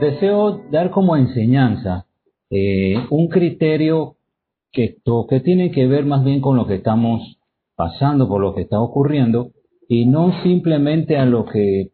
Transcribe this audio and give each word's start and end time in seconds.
deseo 0.00 0.62
dar 0.70 0.90
como 0.90 1.16
enseñanza 1.16 2.06
eh, 2.50 2.94
un 3.10 3.28
criterio 3.28 4.16
que, 4.72 4.96
que 5.28 5.40
tiene 5.40 5.70
que 5.70 5.86
ver 5.86 6.04
más 6.04 6.24
bien 6.24 6.40
con 6.40 6.56
lo 6.56 6.66
que 6.66 6.76
estamos 6.76 7.38
pasando, 7.74 8.28
por 8.28 8.40
lo 8.40 8.54
que 8.54 8.62
está 8.62 8.80
ocurriendo, 8.80 9.50
y 9.88 10.06
no 10.06 10.42
simplemente 10.42 11.16
a 11.16 11.26
lo 11.26 11.44
que 11.46 11.90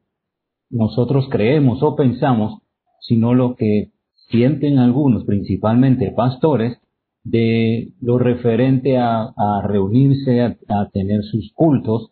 nosotros 0.70 1.26
creemos 1.30 1.82
o 1.82 1.96
pensamos, 1.96 2.60
sino 3.00 3.34
lo 3.34 3.56
que 3.56 3.90
sienten 4.30 4.78
algunos, 4.78 5.24
principalmente 5.24 6.12
pastores, 6.12 6.78
de 7.24 7.92
lo 8.00 8.18
referente 8.18 8.98
a, 8.98 9.32
reunirse, 9.64 10.40
a, 10.40 10.56
a, 10.68 10.88
tener 10.90 11.22
sus 11.22 11.52
cultos, 11.52 12.10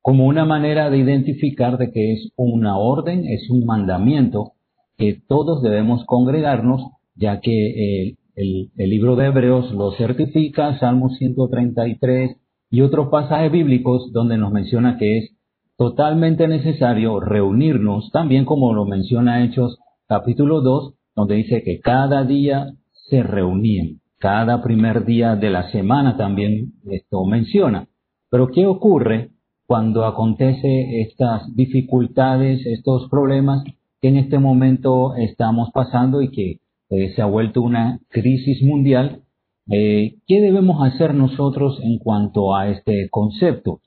como 0.00 0.26
una 0.26 0.44
manera 0.44 0.88
de 0.88 0.98
identificar 0.98 1.76
de 1.76 1.90
que 1.90 2.12
es 2.12 2.32
una 2.36 2.78
orden, 2.78 3.26
es 3.26 3.50
un 3.50 3.66
mandamiento, 3.66 4.52
que 4.96 5.20
todos 5.28 5.62
debemos 5.62 6.04
congregarnos, 6.06 6.82
ya 7.14 7.40
que 7.40 8.16
el, 8.36 8.70
el, 8.76 8.90
libro 8.90 9.16
de 9.16 9.26
Hebreos 9.26 9.72
lo 9.72 9.92
certifica, 9.92 10.78
Salmo 10.78 11.10
133 11.10 12.36
y 12.70 12.80
otros 12.80 13.08
pasajes 13.08 13.50
bíblicos 13.52 14.12
donde 14.12 14.38
nos 14.38 14.52
menciona 14.52 14.98
que 14.98 15.18
es 15.18 15.36
totalmente 15.76 16.48
necesario 16.48 17.20
reunirnos, 17.20 18.10
también 18.10 18.44
como 18.44 18.72
lo 18.72 18.86
menciona 18.86 19.44
Hechos 19.44 19.78
capítulo 20.08 20.60
2, 20.60 20.94
donde 21.14 21.36
dice 21.36 21.62
que 21.62 21.80
cada 21.80 22.24
día 22.24 22.72
se 23.08 23.22
reunían, 23.22 24.00
cada 24.18 24.62
primer 24.62 25.04
día 25.04 25.36
de 25.36 25.50
la 25.50 25.70
semana 25.70 26.16
también 26.16 26.72
esto 26.90 27.24
menciona. 27.24 27.88
Pero 28.30 28.48
¿qué 28.48 28.66
ocurre 28.66 29.30
cuando 29.66 30.04
acontece 30.04 31.00
estas 31.02 31.54
dificultades, 31.54 32.64
estos 32.66 33.08
problemas 33.10 33.64
en 34.06 34.16
este 34.16 34.38
momento 34.38 35.14
estamos 35.16 35.70
pasando 35.72 36.22
y 36.22 36.30
que 36.30 36.60
eh, 36.90 37.12
se 37.14 37.22
ha 37.22 37.26
vuelto 37.26 37.62
una 37.62 38.00
crisis 38.08 38.62
mundial? 38.62 39.22
Eh, 39.68 40.16
¿Qué 40.26 40.40
debemos 40.40 40.86
hacer 40.86 41.14
nosotros 41.14 41.80
en 41.82 41.98
cuanto 41.98 42.54
a 42.54 42.68
este 42.68 43.08
concepto? 43.10 43.80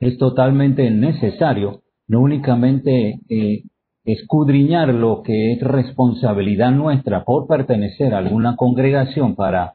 Es 0.00 0.16
totalmente 0.18 0.90
necesario 0.90 1.82
no 2.08 2.20
únicamente 2.20 3.20
eh, 3.28 3.62
escudriñar 4.04 4.94
lo 4.94 5.22
que 5.22 5.52
es 5.52 5.60
responsabilidad 5.60 6.70
nuestra 6.70 7.24
por 7.24 7.46
pertenecer 7.46 8.14
a 8.14 8.18
alguna 8.18 8.56
congregación 8.56 9.34
para, 9.34 9.74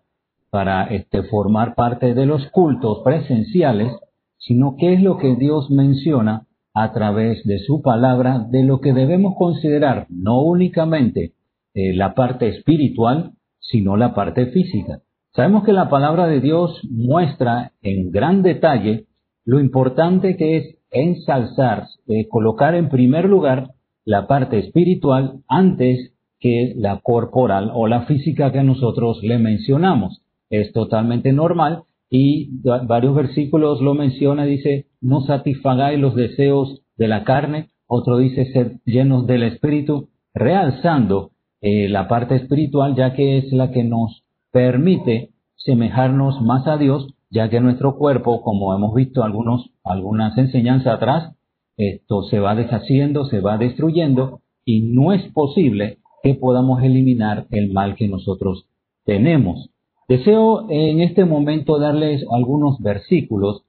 para 0.49 0.85
este, 0.85 1.23
formar 1.23 1.75
parte 1.75 2.13
de 2.13 2.25
los 2.25 2.47
cultos 2.51 3.01
presenciales, 3.03 3.91
sino 4.37 4.75
qué 4.77 4.93
es 4.93 5.01
lo 5.01 5.17
que 5.17 5.35
Dios 5.35 5.69
menciona 5.69 6.47
a 6.73 6.93
través 6.93 7.43
de 7.43 7.59
su 7.59 7.81
palabra 7.81 8.45
de 8.49 8.63
lo 8.63 8.79
que 8.79 8.93
debemos 8.93 9.35
considerar 9.37 10.07
no 10.09 10.41
únicamente 10.41 11.33
eh, 11.73 11.93
la 11.93 12.13
parte 12.13 12.47
espiritual, 12.47 13.33
sino 13.59 13.97
la 13.97 14.13
parte 14.13 14.47
física. 14.47 15.01
Sabemos 15.33 15.63
que 15.63 15.73
la 15.73 15.89
palabra 15.89 16.27
de 16.27 16.41
Dios 16.41 16.81
muestra 16.89 17.71
en 17.81 18.11
gran 18.11 18.41
detalle 18.41 19.05
lo 19.45 19.59
importante 19.59 20.35
que 20.35 20.57
es 20.57 20.77
ensalzar, 20.91 21.87
eh, 22.07 22.27
colocar 22.27 22.75
en 22.75 22.89
primer 22.89 23.25
lugar 23.25 23.71
la 24.03 24.27
parte 24.27 24.59
espiritual 24.59 25.39
antes 25.47 26.13
que 26.39 26.73
la 26.75 26.99
corporal 27.01 27.71
o 27.73 27.87
la 27.87 28.01
física 28.01 28.51
que 28.51 28.63
nosotros 28.63 29.19
le 29.23 29.37
mencionamos. 29.37 30.21
Es 30.49 30.73
totalmente 30.73 31.31
normal 31.31 31.83
y 32.09 32.49
varios 32.85 33.15
versículos 33.15 33.79
lo 33.79 33.93
menciona, 33.93 34.43
dice, 34.43 34.87
no 35.01 35.21
satisfagáis 35.21 35.99
los 35.99 36.15
deseos 36.15 36.81
de 36.97 37.07
la 37.07 37.23
carne, 37.23 37.69
otro 37.87 38.17
dice 38.17 38.45
ser 38.53 38.79
llenos 38.85 39.27
del 39.27 39.43
espíritu, 39.43 40.09
realzando 40.33 41.31
eh, 41.61 41.89
la 41.89 42.07
parte 42.07 42.35
espiritual 42.35 42.95
ya 42.95 43.13
que 43.13 43.37
es 43.37 43.51
la 43.51 43.71
que 43.71 43.83
nos 43.83 44.23
permite 44.51 45.31
semejarnos 45.55 46.41
más 46.41 46.67
a 46.67 46.77
Dios, 46.77 47.13
ya 47.29 47.49
que 47.49 47.59
nuestro 47.59 47.97
cuerpo, 47.97 48.41
como 48.41 48.73
hemos 48.73 48.93
visto 48.93 49.23
algunos, 49.23 49.71
algunas 49.83 50.37
enseñanzas 50.37 50.95
atrás, 50.95 51.35
esto 51.77 52.23
se 52.23 52.39
va 52.39 52.55
deshaciendo, 52.55 53.25
se 53.25 53.39
va 53.39 53.57
destruyendo 53.57 54.41
y 54.65 54.81
no 54.81 55.13
es 55.13 55.23
posible 55.31 55.99
que 56.23 56.35
podamos 56.35 56.83
eliminar 56.83 57.47
el 57.51 57.71
mal 57.71 57.95
que 57.95 58.07
nosotros 58.07 58.67
tenemos. 59.05 59.69
Deseo 60.07 60.69
en 60.69 61.01
este 61.01 61.25
momento 61.25 61.79
darles 61.79 62.25
algunos 62.31 62.79
versículos 62.79 63.63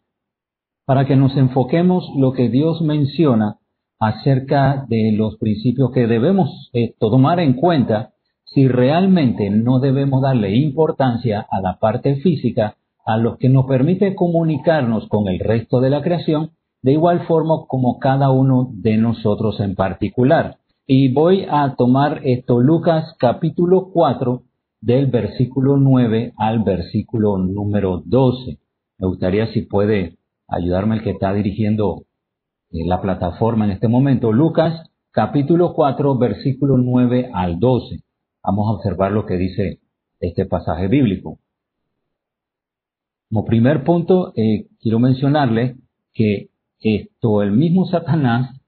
para 0.84 1.06
que 1.06 1.16
nos 1.16 1.36
enfoquemos 1.36 2.10
lo 2.16 2.32
que 2.32 2.48
Dios 2.48 2.82
menciona 2.82 3.58
acerca 3.98 4.84
de 4.88 5.12
los 5.12 5.36
principios 5.36 5.92
que 5.92 6.06
debemos 6.06 6.70
eh, 6.72 6.94
tomar 6.98 7.38
en 7.40 7.54
cuenta 7.54 8.12
si 8.44 8.68
realmente 8.68 9.48
no 9.50 9.78
debemos 9.78 10.22
darle 10.22 10.56
importancia 10.56 11.46
a 11.50 11.60
la 11.60 11.78
parte 11.78 12.16
física, 12.16 12.76
a 13.04 13.16
lo 13.16 13.38
que 13.38 13.48
nos 13.48 13.66
permite 13.66 14.14
comunicarnos 14.14 15.08
con 15.08 15.28
el 15.28 15.38
resto 15.38 15.80
de 15.80 15.90
la 15.90 16.02
creación 16.02 16.50
de 16.82 16.92
igual 16.92 17.26
forma 17.26 17.66
como 17.68 17.98
cada 17.98 18.30
uno 18.30 18.68
de 18.72 18.96
nosotros 18.98 19.60
en 19.60 19.76
particular. 19.76 20.56
Y 20.86 21.12
voy 21.12 21.46
a 21.48 21.76
tomar 21.76 22.20
esto, 22.24 22.60
Lucas 22.60 23.14
capítulo 23.18 23.90
4, 23.92 24.42
del 24.80 25.06
versículo 25.06 25.76
9 25.76 26.32
al 26.36 26.64
versículo 26.64 27.38
número 27.38 28.02
12. 28.04 28.58
Me 28.98 29.06
gustaría 29.06 29.46
si 29.52 29.62
puede 29.62 30.18
ayudarme 30.52 30.96
el 30.96 31.02
que 31.02 31.10
está 31.10 31.32
dirigiendo 31.32 32.04
eh, 32.70 32.84
la 32.86 33.00
plataforma 33.00 33.64
en 33.64 33.72
este 33.72 33.88
momento. 33.88 34.32
Lucas 34.32 34.90
capítulo 35.10 35.72
4, 35.74 36.18
versículo 36.18 36.76
9 36.76 37.30
al 37.32 37.58
12. 37.58 38.02
Vamos 38.44 38.68
a 38.68 38.72
observar 38.72 39.12
lo 39.12 39.26
que 39.26 39.36
dice 39.36 39.80
este 40.20 40.46
pasaje 40.46 40.88
bíblico. 40.88 41.38
Como 43.28 43.44
primer 43.44 43.82
punto, 43.84 44.32
eh, 44.36 44.66
quiero 44.80 44.98
mencionarle 44.98 45.76
que 46.12 46.50
esto, 46.80 47.42
el 47.42 47.52
mismo 47.52 47.86
Satanás 47.86 48.60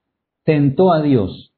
tentó 0.43 0.91
a 0.91 1.01
Dios, 1.01 1.53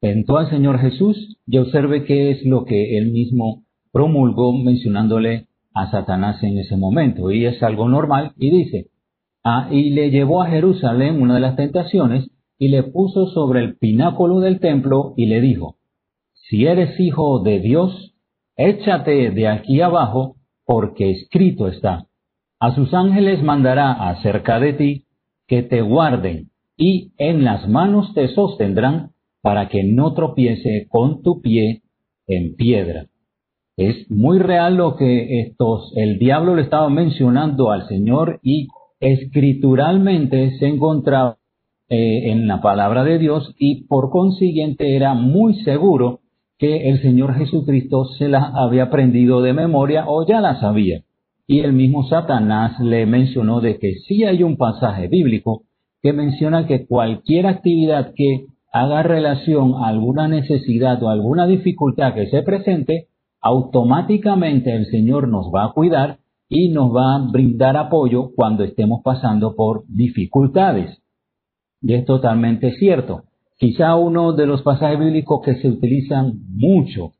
tentó 0.00 0.38
al 0.38 0.48
Señor 0.48 0.78
Jesús 0.78 1.36
y 1.46 1.58
observe 1.58 2.04
qué 2.04 2.30
es 2.30 2.44
lo 2.44 2.64
que 2.64 2.96
él 2.96 3.10
mismo 3.10 3.64
promulgó 3.90 4.52
mencionándole 4.52 5.48
a 5.74 5.90
Satanás 5.90 6.42
en 6.42 6.58
ese 6.58 6.76
momento. 6.76 7.30
Y 7.30 7.46
es 7.46 7.62
algo 7.62 7.88
normal 7.88 8.32
y 8.38 8.50
dice, 8.50 8.86
ah, 9.44 9.68
y 9.70 9.90
le 9.90 10.10
llevó 10.10 10.42
a 10.42 10.48
Jerusalén 10.48 11.20
una 11.20 11.34
de 11.34 11.40
las 11.40 11.56
tentaciones 11.56 12.30
y 12.58 12.68
le 12.68 12.82
puso 12.82 13.26
sobre 13.28 13.60
el 13.60 13.76
pináculo 13.76 14.40
del 14.40 14.60
templo 14.60 15.14
y 15.16 15.26
le 15.26 15.40
dijo, 15.40 15.76
si 16.32 16.66
eres 16.66 16.98
hijo 17.00 17.40
de 17.40 17.60
Dios, 17.60 18.14
échate 18.56 19.30
de 19.30 19.48
aquí 19.48 19.80
abajo 19.80 20.36
porque 20.64 21.10
escrito 21.10 21.68
está 21.68 22.06
a 22.62 22.76
sus 22.76 22.94
ángeles 22.94 23.42
mandará 23.42 23.90
acerca 23.90 24.60
de 24.60 24.72
ti 24.74 25.06
que 25.48 25.64
te 25.64 25.80
guarden 25.82 26.52
y 26.76 27.10
en 27.18 27.42
las 27.42 27.68
manos 27.68 28.14
te 28.14 28.28
sostendrán 28.28 29.10
para 29.40 29.68
que 29.68 29.82
no 29.82 30.14
tropiece 30.14 30.86
con 30.88 31.24
tu 31.24 31.42
pie 31.42 31.82
en 32.28 32.54
piedra. 32.54 33.06
Es 33.76 34.10
muy 34.10 34.38
real 34.38 34.76
lo 34.76 34.96
que 34.96 35.40
estos, 35.40 35.92
el 35.96 36.18
diablo 36.18 36.54
le 36.54 36.62
estaba 36.62 36.88
mencionando 36.90 37.70
al 37.70 37.88
Señor 37.88 38.38
y 38.42 38.68
escrituralmente 39.00 40.58
se 40.58 40.66
encontraba 40.66 41.38
eh, 41.88 42.30
en 42.30 42.46
la 42.46 42.60
palabra 42.60 43.04
de 43.04 43.18
Dios 43.18 43.54
y 43.58 43.84
por 43.86 44.10
consiguiente 44.10 44.96
era 44.96 45.14
muy 45.14 45.54
seguro 45.62 46.20
que 46.58 46.88
el 46.90 47.02
Señor 47.02 47.34
Jesucristo 47.34 48.04
se 48.18 48.28
las 48.28 48.44
había 48.54 48.84
aprendido 48.84 49.42
de 49.42 49.52
memoria 49.52 50.04
o 50.06 50.26
ya 50.26 50.40
las 50.40 50.60
sabía. 50.60 51.02
Y 51.46 51.60
el 51.60 51.72
mismo 51.72 52.04
Satanás 52.08 52.78
le 52.78 53.04
mencionó 53.04 53.60
de 53.60 53.78
que 53.78 53.94
sí 54.06 54.24
hay 54.24 54.42
un 54.42 54.56
pasaje 54.56 55.08
bíblico 55.08 55.64
que 56.02 56.12
menciona 56.12 56.66
que 56.66 56.86
cualquier 56.86 57.46
actividad 57.46 58.12
que 58.14 58.46
haga 58.72 59.02
relación 59.02 59.74
a 59.74 59.88
alguna 59.88 60.28
necesidad 60.28 61.02
o 61.02 61.08
alguna 61.08 61.46
dificultad 61.46 62.14
que 62.14 62.28
se 62.28 62.42
presente, 62.42 63.08
automáticamente 63.42 64.74
el 64.74 64.86
Señor 64.86 65.28
nos 65.28 65.46
va 65.54 65.64
a 65.64 65.72
cuidar 65.72 66.18
y 66.48 66.68
nos 66.68 66.94
va 66.94 67.16
a 67.16 67.30
brindar 67.30 67.76
apoyo 67.76 68.30
cuando 68.34 68.62
estemos 68.62 69.00
pasando 69.02 69.56
por 69.56 69.84
dificultades. 69.88 71.02
Y 71.80 71.94
es 71.94 72.04
totalmente 72.04 72.72
cierto. 72.72 73.24
Quizá 73.58 73.96
uno 73.96 74.32
de 74.32 74.46
los 74.46 74.62
pasajes 74.62 74.98
bíblicos 74.98 75.40
que 75.44 75.56
se 75.56 75.68
utilizan 75.68 76.40
mucho, 76.48 77.12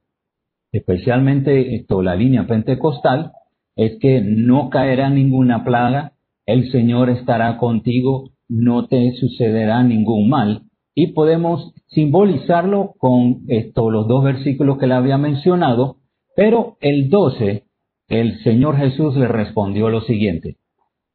especialmente 0.71 1.77
esto, 1.77 2.03
la 2.03 2.15
línea 2.15 2.47
pentecostal, 2.47 3.33
es 3.75 3.99
que 4.01 4.21
no 4.21 4.71
caerá 4.71 5.11
ninguna 5.11 5.65
plaga, 5.65 6.13
el 6.47 6.71
Señor 6.71 7.11
estará 7.11 7.59
contigo, 7.59 8.31
no 8.49 8.87
te 8.87 9.13
sucederá 9.13 9.83
ningún 9.83 10.29
mal. 10.29 10.63
Y 10.95 11.13
podemos 11.13 11.73
simbolizarlo 11.87 12.93
con 12.99 13.43
esto, 13.49 13.91
los 13.91 14.07
dos 14.09 14.25
versículos 14.25 14.79
que 14.79 14.87
le 14.87 14.95
había 14.95 15.17
mencionado, 15.17 16.02
pero 16.35 16.77
el 16.81 17.09
12, 17.11 17.65
el 18.09 18.39
Señor 18.43 18.77
Jesús 18.77 19.17
le 19.17 19.29
respondió 19.29 19.89
lo 19.89 20.03
siguiente, 20.03 20.57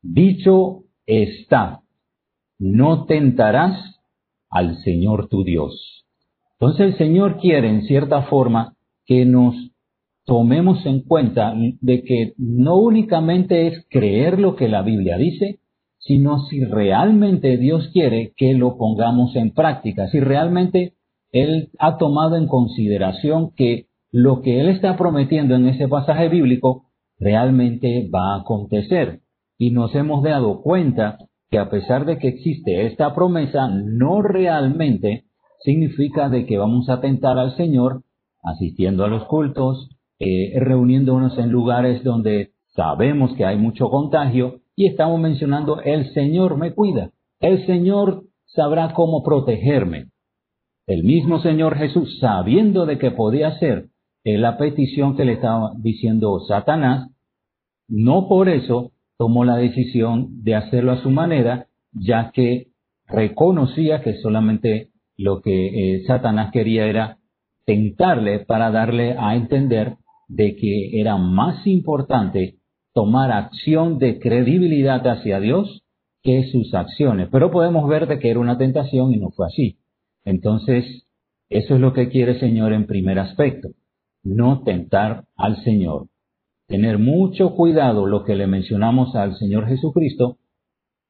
dicho 0.02 0.84
está, 1.06 1.82
no 2.60 3.06
tentarás 3.06 4.00
al 4.50 4.78
Señor 4.84 5.28
tu 5.30 5.44
Dios. 5.44 6.06
Entonces 6.60 6.88
el 6.88 6.98
Señor 6.98 7.38
quiere, 7.40 7.70
en 7.70 7.84
cierta 7.84 8.24
forma, 8.24 8.74
que 9.06 9.26
nos 9.26 9.56
tomemos 10.26 10.86
en 10.86 11.02
cuenta 11.02 11.54
de 11.56 12.04
que 12.04 12.34
no 12.38 12.76
únicamente 12.76 13.68
es 13.68 13.86
creer 13.90 14.40
lo 14.40 14.56
que 14.56 14.68
la 14.68 14.82
Biblia 14.82 15.18
dice, 15.18 15.60
sino 16.00 16.40
si 16.46 16.64
realmente 16.64 17.58
Dios 17.58 17.90
quiere 17.94 18.34
que 18.36 18.54
lo 18.54 18.78
pongamos 18.78 19.36
en 19.36 19.52
práctica, 19.52 20.08
si 20.10 20.20
realmente 20.20 20.94
Él 21.32 21.70
ha 21.80 21.98
tomado 21.98 22.36
en 22.36 22.48
consideración 22.48 23.52
que 23.56 23.88
lo 24.18 24.42
que 24.42 24.60
Él 24.60 24.70
está 24.70 24.98
prometiendo 24.98 25.54
en 25.54 25.68
ese 25.68 25.88
pasaje 25.88 26.28
bíblico 26.28 26.86
realmente 27.20 28.10
va 28.12 28.34
a 28.34 28.40
acontecer. 28.42 29.20
Y 29.60 29.70
nos 29.70 29.94
hemos 29.94 30.24
dado 30.24 30.64
cuenta 30.64 31.20
que 31.52 31.60
a 31.60 31.70
pesar 31.70 32.06
de 32.06 32.18
que 32.18 32.30
existe 32.30 32.88
esta 32.88 33.14
promesa, 33.14 33.68
no 33.68 34.24
realmente 34.24 35.26
significa 35.60 36.30
de 36.30 36.48
que 36.48 36.58
vamos 36.58 36.90
a 36.90 37.00
tentar 37.00 37.38
al 37.38 37.56
Señor 37.58 38.02
asistiendo 38.42 39.06
a 39.06 39.08
los 39.08 39.24
cultos, 39.26 39.88
eh, 40.18 40.60
reuniéndonos 40.60 41.38
en 41.38 41.52
lugares 41.52 42.04
donde 42.04 42.54
sabemos 42.76 43.36
que 43.36 43.46
hay 43.46 43.58
mucho 43.58 43.88
contagio 43.90 44.62
y 44.76 44.88
estamos 44.88 45.20
mencionando 45.20 45.80
el 45.82 46.12
Señor 46.14 46.58
me 46.58 46.74
cuida, 46.74 47.12
el 47.40 47.68
Señor 47.68 48.24
sabrá 48.46 48.94
cómo 48.96 49.22
protegerme. 49.22 50.08
El 50.88 51.04
mismo 51.04 51.40
Señor 51.40 51.78
Jesús, 51.78 52.18
sabiendo 52.20 52.88
de 52.88 52.98
que 52.98 53.12
podía 53.12 53.60
hacer 54.28 54.40
la 54.40 54.58
petición 54.58 55.16
que 55.16 55.24
le 55.24 55.34
estaba 55.34 55.72
diciendo 55.78 56.40
Satanás, 56.48 57.10
no 57.88 58.28
por 58.28 58.50
eso 58.50 58.92
tomó 59.18 59.46
la 59.46 59.56
decisión 59.56 60.44
de 60.44 60.56
hacerlo 60.56 60.92
a 60.92 61.02
su 61.02 61.10
manera, 61.10 61.68
ya 61.94 62.32
que 62.32 62.68
reconocía 63.08 64.02
que 64.02 64.16
solamente 64.18 64.90
lo 65.16 65.42
que 65.42 65.96
eh, 65.96 66.04
Satanás 66.06 66.52
quería 66.52 66.88
era 66.88 67.20
tentarle 67.66 68.40
para 68.40 68.70
darle 68.70 69.16
a 69.18 69.36
entender 69.36 69.96
de 70.28 70.58
que 70.58 71.00
era 71.00 71.18
más 71.18 71.66
importante 71.66 72.56
tomar 72.94 73.32
acción 73.32 73.98
de 73.98 74.20
credibilidad 74.20 75.08
hacia 75.08 75.40
Dios 75.40 75.84
que 76.22 76.50
sus 76.52 76.74
acciones. 76.74 77.30
Pero 77.32 77.50
podemos 77.50 77.88
ver 77.88 78.08
de 78.08 78.20
que 78.20 78.30
era 78.30 78.40
una 78.40 78.58
tentación 78.58 79.14
y 79.14 79.18
no 79.18 79.30
fue 79.32 79.48
así. 79.48 79.78
Entonces, 80.26 81.08
eso 81.50 81.76
es 81.76 81.80
lo 81.80 81.94
que 81.94 82.10
quiere 82.10 82.34
el 82.34 82.40
Señor 82.42 82.74
en 82.74 82.88
primer 82.88 83.20
aspecto 83.20 83.70
no 84.24 84.64
tentar 84.64 85.26
al 85.36 85.64
Señor. 85.64 86.08
Tener 86.68 87.00
mucho 87.00 87.56
cuidado 87.56 88.06
lo 88.06 88.24
que 88.24 88.36
le 88.36 88.48
mencionamos 88.48 89.16
al 89.16 89.38
Señor 89.38 89.68
Jesucristo 89.68 90.38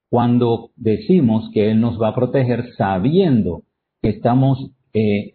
cuando 0.09 0.71
decimos 0.75 1.49
que 1.53 1.71
Él 1.71 1.81
nos 1.81 2.01
va 2.01 2.09
a 2.09 2.15
proteger 2.15 2.73
sabiendo 2.77 3.63
que 4.01 4.09
estamos 4.09 4.71
eh, 4.93 5.31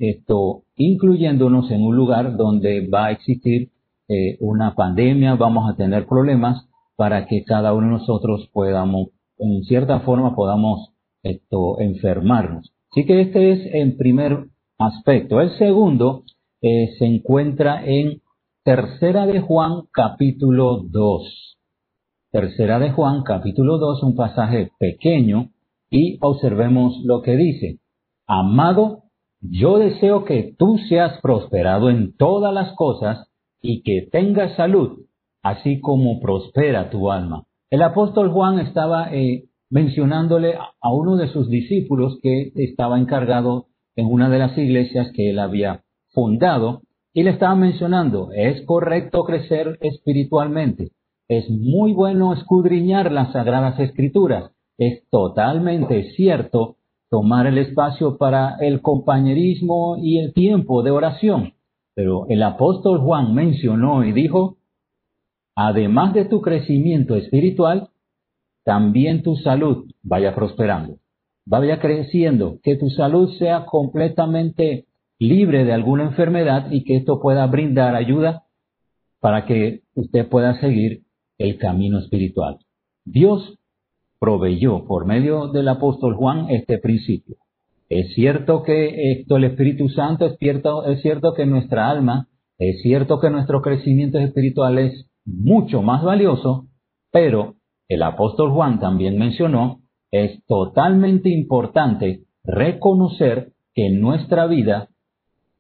incluyéndonos 0.77 1.71
en 1.71 1.83
un 1.83 1.97
lugar 1.97 2.37
donde 2.37 2.89
va 2.89 3.07
a 3.07 3.11
existir 3.13 3.71
eh, 4.09 4.37
una 4.41 4.75
pandemia, 4.75 5.35
vamos 5.35 5.71
a 5.71 5.77
tener 5.77 6.07
problemas 6.07 6.69
para 6.97 7.27
que 7.27 7.45
cada 7.45 7.73
uno 7.73 7.87
de 7.87 7.93
nosotros 7.95 8.49
podamos, 8.53 9.09
en 9.39 9.63
cierta 9.65 10.01
forma, 10.01 10.35
podamos 10.35 10.93
esto, 11.23 11.81
enfermarnos. 11.81 12.73
Así 12.91 13.07
que 13.07 13.21
este 13.23 13.53
es 13.53 13.75
el 13.75 13.97
primer 13.97 14.47
aspecto. 14.79 15.41
El 15.41 15.57
segundo 15.59 16.25
eh, 16.63 16.95
se 16.97 17.07
encuentra 17.07 17.85
en 17.85 18.23
Tercera 18.65 19.27
de 19.27 19.41
Juan 19.41 19.83
capítulo 19.93 20.85
2. 20.89 21.59
Tercera 22.31 22.79
de 22.79 22.93
Juan 22.93 23.25
capítulo 23.25 23.79
2, 23.79 24.05
un 24.05 24.15
pasaje 24.15 24.71
pequeño 24.79 25.51
y 25.91 26.19
observemos 26.21 26.95
lo 27.05 27.21
que 27.21 27.37
dice. 27.37 27.81
Amado, 28.29 29.03
yo 29.41 29.79
deseo 29.79 30.25
que 30.25 30.55
tú 30.57 30.79
seas 30.89 31.21
prosperado 31.21 31.91
en 31.91 32.17
todas 32.17 32.55
las 32.55 32.73
cosas 32.77 33.27
y 33.61 33.83
que 33.83 34.09
tengas 34.13 34.55
salud, 34.55 35.07
así 35.43 35.81
como 35.81 36.21
prospera 36.21 36.91
tu 36.91 37.11
alma. 37.11 37.43
El 37.71 37.83
apóstol 37.83 38.31
Juan 38.31 38.61
estaba 38.61 39.13
eh, 39.13 39.47
mencionándole 39.69 40.55
a 40.55 40.93
uno 40.93 41.17
de 41.17 41.27
sus 41.27 41.49
discípulos 41.49 42.21
que 42.23 42.53
estaba 42.55 43.01
encargado 43.01 43.67
en 43.97 44.07
una 44.07 44.31
de 44.31 44.39
las 44.39 44.57
iglesias 44.57 45.11
que 45.13 45.31
él 45.31 45.41
había 45.41 45.83
fundado 46.13 46.83
y 47.15 47.23
le 47.23 47.31
estaba 47.31 47.55
mencionando, 47.55 48.31
es 48.33 48.65
correcto 48.65 49.25
crecer 49.25 49.79
espiritualmente, 49.81 50.93
es 51.29 51.49
muy 51.51 51.93
bueno 51.93 52.33
escudriñar 52.33 53.13
las 53.13 53.33
sagradas 53.33 53.79
escrituras, 53.81 54.53
es 54.79 55.09
totalmente 55.11 56.13
cierto 56.13 56.77
tomar 57.11 57.47
el 57.47 57.59
espacio 57.59 58.17
para 58.17 58.57
el 58.61 58.81
compañerismo 58.81 59.97
y 59.99 60.19
el 60.19 60.33
tiempo 60.33 60.83
de 60.83 60.91
oración. 60.91 61.53
Pero 61.95 62.27
el 62.29 62.43
apóstol 62.43 63.01
Juan 63.01 63.35
mencionó 63.35 64.03
y 64.03 64.13
dijo, 64.13 64.57
además 65.55 66.15
de 66.15 66.25
tu 66.25 66.41
crecimiento 66.41 67.15
espiritual, 67.15 67.91
también 68.65 69.23
tu 69.23 69.37
salud 69.37 69.91
vaya 70.03 70.35
prosperando, 70.35 70.97
vaya 71.45 71.81
creciendo, 71.81 72.59
que 72.63 72.77
tu 72.77 72.89
salud 72.89 73.31
sea 73.39 73.67
completamente 73.67 74.87
libre 75.23 75.65
de 75.65 75.73
alguna 75.73 76.05
enfermedad 76.05 76.71
y 76.71 76.85
que 76.85 76.97
esto 76.97 77.21
pueda 77.21 77.47
brindar 77.47 77.95
ayuda 77.95 78.45
para 79.21 79.47
que 79.47 79.83
usted 79.95 80.29
pueda 80.29 80.61
seguir 80.61 81.03
el 81.39 81.59
camino 81.59 81.99
espiritual. 82.01 82.59
Dios 83.05 83.59
proveyó 84.19 84.85
por 84.85 85.07
medio 85.07 85.49
del 85.49 85.69
apóstol 85.69 86.15
Juan 86.17 86.51
este 86.51 86.79
principio. 86.79 87.37
Es 87.89 88.15
cierto 88.15 88.63
que 88.63 89.13
esto 89.13 89.37
el 89.37 89.45
Espíritu 89.45 89.89
Santo 89.89 90.27
es 90.27 90.37
cierto, 90.39 90.87
es 90.87 91.03
cierto 91.03 91.35
que 91.35 91.47
nuestra 91.47 91.91
alma, 91.91 92.29
es 92.59 92.81
cierto 92.83 93.21
que 93.21 93.31
nuestro 93.31 93.61
crecimiento 93.63 94.19
espiritual 94.19 94.79
es 94.79 95.09
mucho 95.25 95.83
más 95.83 96.03
valioso, 96.03 96.67
pero 97.11 97.57
el 97.89 98.03
apóstol 98.03 98.51
Juan 98.53 98.81
también 98.81 99.19
mencionó, 99.19 99.83
es 100.11 100.45
totalmente 100.47 101.29
importante 101.29 102.23
reconocer 102.45 103.53
que 103.75 103.91
nuestra 103.91 104.47
vida 104.47 104.89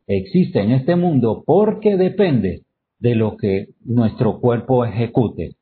existe 0.06 0.60
en 0.60 0.72
este 0.72 0.96
mundo 0.96 1.42
porque 1.46 1.96
depende 1.96 2.62
de 2.98 3.14
lo 3.14 3.36
que 3.36 3.68
nuestro 3.84 4.40
cuerpo 4.40 4.84
ejecute. 4.84 5.56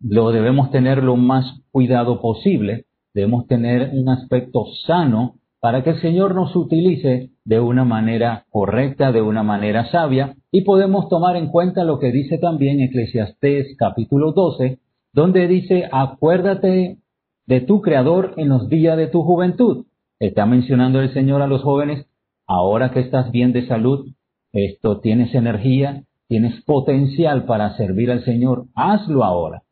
Lo 0.00 0.30
debemos 0.32 0.70
tener 0.70 1.02
lo 1.02 1.16
más 1.16 1.60
cuidado 1.70 2.20
posible, 2.20 2.84
debemos 3.14 3.46
tener 3.46 3.90
un 3.92 4.08
aspecto 4.08 4.66
sano 4.86 5.36
para 5.60 5.84
que 5.84 5.90
el 5.90 6.00
Señor 6.00 6.34
nos 6.34 6.56
utilice 6.56 7.30
de 7.44 7.60
una 7.60 7.84
manera 7.84 8.46
correcta, 8.50 9.12
de 9.12 9.20
una 9.20 9.42
manera 9.42 9.90
sabia, 9.90 10.34
y 10.50 10.62
podemos 10.62 11.08
tomar 11.08 11.36
en 11.36 11.48
cuenta 11.48 11.84
lo 11.84 11.98
que 11.98 12.10
dice 12.10 12.38
también 12.38 12.80
Eclesiastés 12.80 13.76
capítulo 13.78 14.32
12, 14.32 14.78
donde 15.12 15.46
dice, 15.48 15.88
acuérdate 15.92 16.98
de 17.46 17.60
tu 17.60 17.82
Creador 17.82 18.34
en 18.36 18.48
los 18.48 18.68
días 18.68 18.96
de 18.96 19.08
tu 19.08 19.22
juventud. 19.22 19.86
Está 20.18 20.46
mencionando 20.46 21.00
el 21.00 21.12
Señor 21.12 21.42
a 21.42 21.46
los 21.46 21.62
jóvenes 21.62 22.06
ahora 22.50 22.90
que 22.90 22.98
estás 22.98 23.30
bien 23.30 23.52
de 23.52 23.68
salud, 23.68 24.08
esto 24.52 24.98
tienes 24.98 25.32
energía, 25.36 26.02
tienes 26.26 26.60
potencial 26.64 27.44
para 27.44 27.76
servir 27.76 28.10
al 28.10 28.24
Señor, 28.24 28.66
hazlo 28.74 29.22
ahora. 29.22 29.62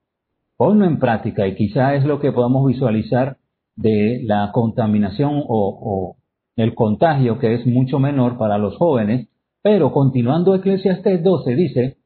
Ponlo 0.57 0.87
en 0.87 1.01
práctica 1.01 1.49
y 1.49 1.57
quizá 1.57 1.97
es 1.97 2.05
lo 2.05 2.21
que 2.21 2.31
podamos 2.31 2.69
visualizar 2.69 3.37
de 3.75 4.23
la 4.25 4.51
contaminación 4.53 5.43
o, 5.49 6.17
el 6.57 6.75
contagio 6.75 7.39
que 7.39 7.55
es 7.55 7.67
mucho 7.67 7.99
menor 7.99 8.39
para 8.39 8.59
los 8.59 8.77
jóvenes, 8.77 9.29
pero 9.61 9.93
continuando 9.93 10.55
Eclesiastes 10.55 11.23
12 11.23 11.55
dice, 11.57 11.97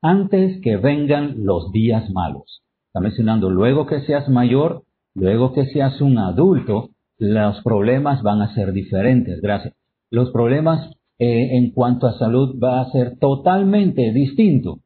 antes 0.00 0.60
que 0.62 0.78
vengan 0.78 1.44
los 1.44 1.70
días 1.70 2.10
malos. 2.10 2.62
Está 2.86 3.00
mencionando, 3.00 3.50
luego 3.50 3.86
que 3.86 4.00
seas 4.02 4.28
mayor, 4.28 4.84
luego 5.14 5.52
que 5.52 5.66
seas 5.66 6.00
un 6.00 6.16
adulto, 6.18 6.90
los 7.18 7.62
problemas 7.62 8.22
van 8.22 8.40
a 8.42 8.54
ser 8.54 8.72
diferentes. 8.72 9.40
Gracias 9.40 9.77
los 10.10 10.30
problemas 10.30 10.90
eh, 11.18 11.56
en 11.56 11.72
cuanto 11.72 12.06
a 12.06 12.18
salud 12.18 12.58
va 12.62 12.80
a 12.80 12.90
ser 12.90 13.18
totalmente 13.18 14.12
distinto. 14.12 14.80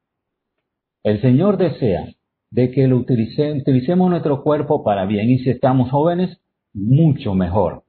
El 1.03 1.21
Señor 1.21 1.59
desea 1.59 2.09
de 2.51 2.71
que 2.71 2.87
lo 2.87 2.99
utilicemos 2.99 4.11
nuestro 4.11 4.43
cuerpo 4.43 4.85
para 4.85 5.07
bien 5.07 5.31
y 5.31 5.39
si 5.39 5.51
estamos 5.51 5.91
jóvenes, 5.91 6.39
mucho 6.75 7.35
mejor. 7.35 7.83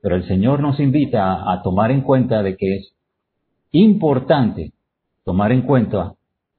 Pero 0.00 0.16
el 0.16 0.26
Señor 0.26 0.60
nos 0.60 0.80
invita 0.80 1.50
a 1.50 1.62
tomar 1.62 1.90
en 1.90 2.02
cuenta 2.02 2.42
de 2.42 2.56
que 2.56 2.76
es 2.76 2.92
importante 3.70 4.72
tomar 5.24 5.52
en 5.52 5.62
cuenta 5.62 6.14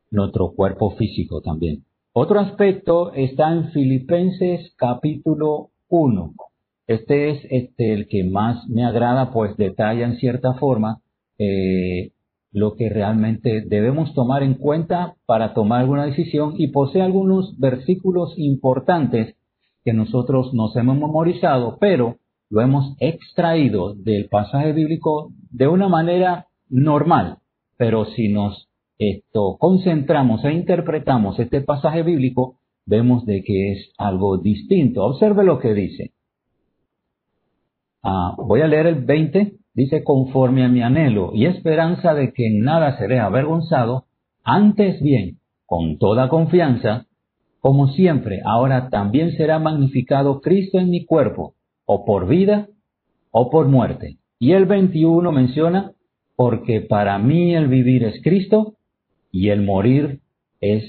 nuestro 0.10 0.52
cuerpo 0.54 0.92
físico 0.92 1.42
también. 1.42 1.84
Otro 2.14 2.40
aspecto 2.40 3.12
está 3.14 3.52
en 3.52 3.72
Filipenses 3.72 4.74
capítulo 4.78 5.72
1. 5.90 6.34
Este 6.94 7.32
es 7.32 7.48
este, 7.50 7.94
el 7.94 8.08
que 8.08 8.24
más 8.24 8.68
me 8.70 8.86
agrada, 8.86 9.32
pues 9.32 9.58
detalla 9.58 10.06
en 10.06 10.18
cierta 10.18 10.54
forma 10.54 11.02
eh, 11.38 12.12
lo 12.52 12.76
que 12.76 12.90
realmente 12.90 13.64
debemos 13.66 14.14
tomar 14.14 14.44
en 14.44 14.54
cuenta 14.54 15.16
para 15.26 15.54
tomar 15.54 15.82
alguna 15.82 16.06
decisión 16.06 16.54
y 16.58 16.68
posee 16.68 17.02
algunos 17.02 17.58
versículos 17.60 18.34
importantes 18.38 19.36
que 19.84 19.94
nosotros 19.94 20.54
nos 20.54 20.76
hemos 20.76 20.98
memorizado, 20.98 21.78
pero 21.80 22.18
lo 22.50 22.62
hemos 22.62 22.96
extraído 23.00 23.96
del 23.96 24.30
pasaje 24.30 24.72
bíblico 24.72 25.32
de 25.50 25.68
una 25.68 25.90
manera 25.90 26.48
normal, 26.70 27.40
pero 27.78 28.06
si 28.06 28.30
nos 28.30 28.70
concentramos 29.60 30.46
e 30.46 30.54
interpretamos 30.54 31.40
este 31.40 31.62
pasaje 31.62 32.04
bíblico, 32.04 32.60
vemos 32.86 33.26
de 33.26 33.44
que 33.44 33.72
es 33.74 33.92
algo 33.98 34.38
distinto. 34.38 35.04
Observe 35.04 35.44
lo 35.44 35.60
que 35.60 35.74
dice. 35.74 36.12
Ah, 38.04 38.36
voy 38.38 38.62
a 38.62 38.68
leer 38.68 38.88
el 38.88 39.04
20. 39.04 39.54
Dice, 39.74 40.04
conforme 40.04 40.64
a 40.64 40.70
mi 40.70 40.84
anhelo 40.84 41.32
y 41.34 41.46
esperanza 41.46 42.14
de 42.14 42.32
que 42.34 42.48
en 42.48 42.60
nada 42.60 42.98
seré 42.98 43.20
avergonzado, 43.20 44.06
antes 44.44 45.02
bien, 45.02 45.40
con 45.66 45.98
toda 45.98 46.30
confianza, 46.30 47.08
como 47.60 47.88
siempre, 47.88 48.42
ahora 48.46 48.90
también 48.90 49.32
será 49.32 49.58
magnificado 49.58 50.42
Cristo 50.42 50.80
en 50.80 50.90
mi 50.90 51.06
cuerpo, 51.06 51.56
o 51.86 52.06
por 52.06 52.28
vida 52.28 52.68
o 53.32 53.50
por 53.50 53.68
muerte. 53.68 54.18
Y 54.38 54.52
el 54.52 54.66
21 54.66 55.32
menciona, 55.32 55.94
porque 56.36 56.82
para 56.82 57.18
mí 57.20 57.56
el 57.56 57.68
vivir 57.68 58.04
es 58.04 58.22
Cristo 58.22 58.76
y 59.32 59.50
el 59.50 59.62
morir 59.64 60.20
es 60.60 60.84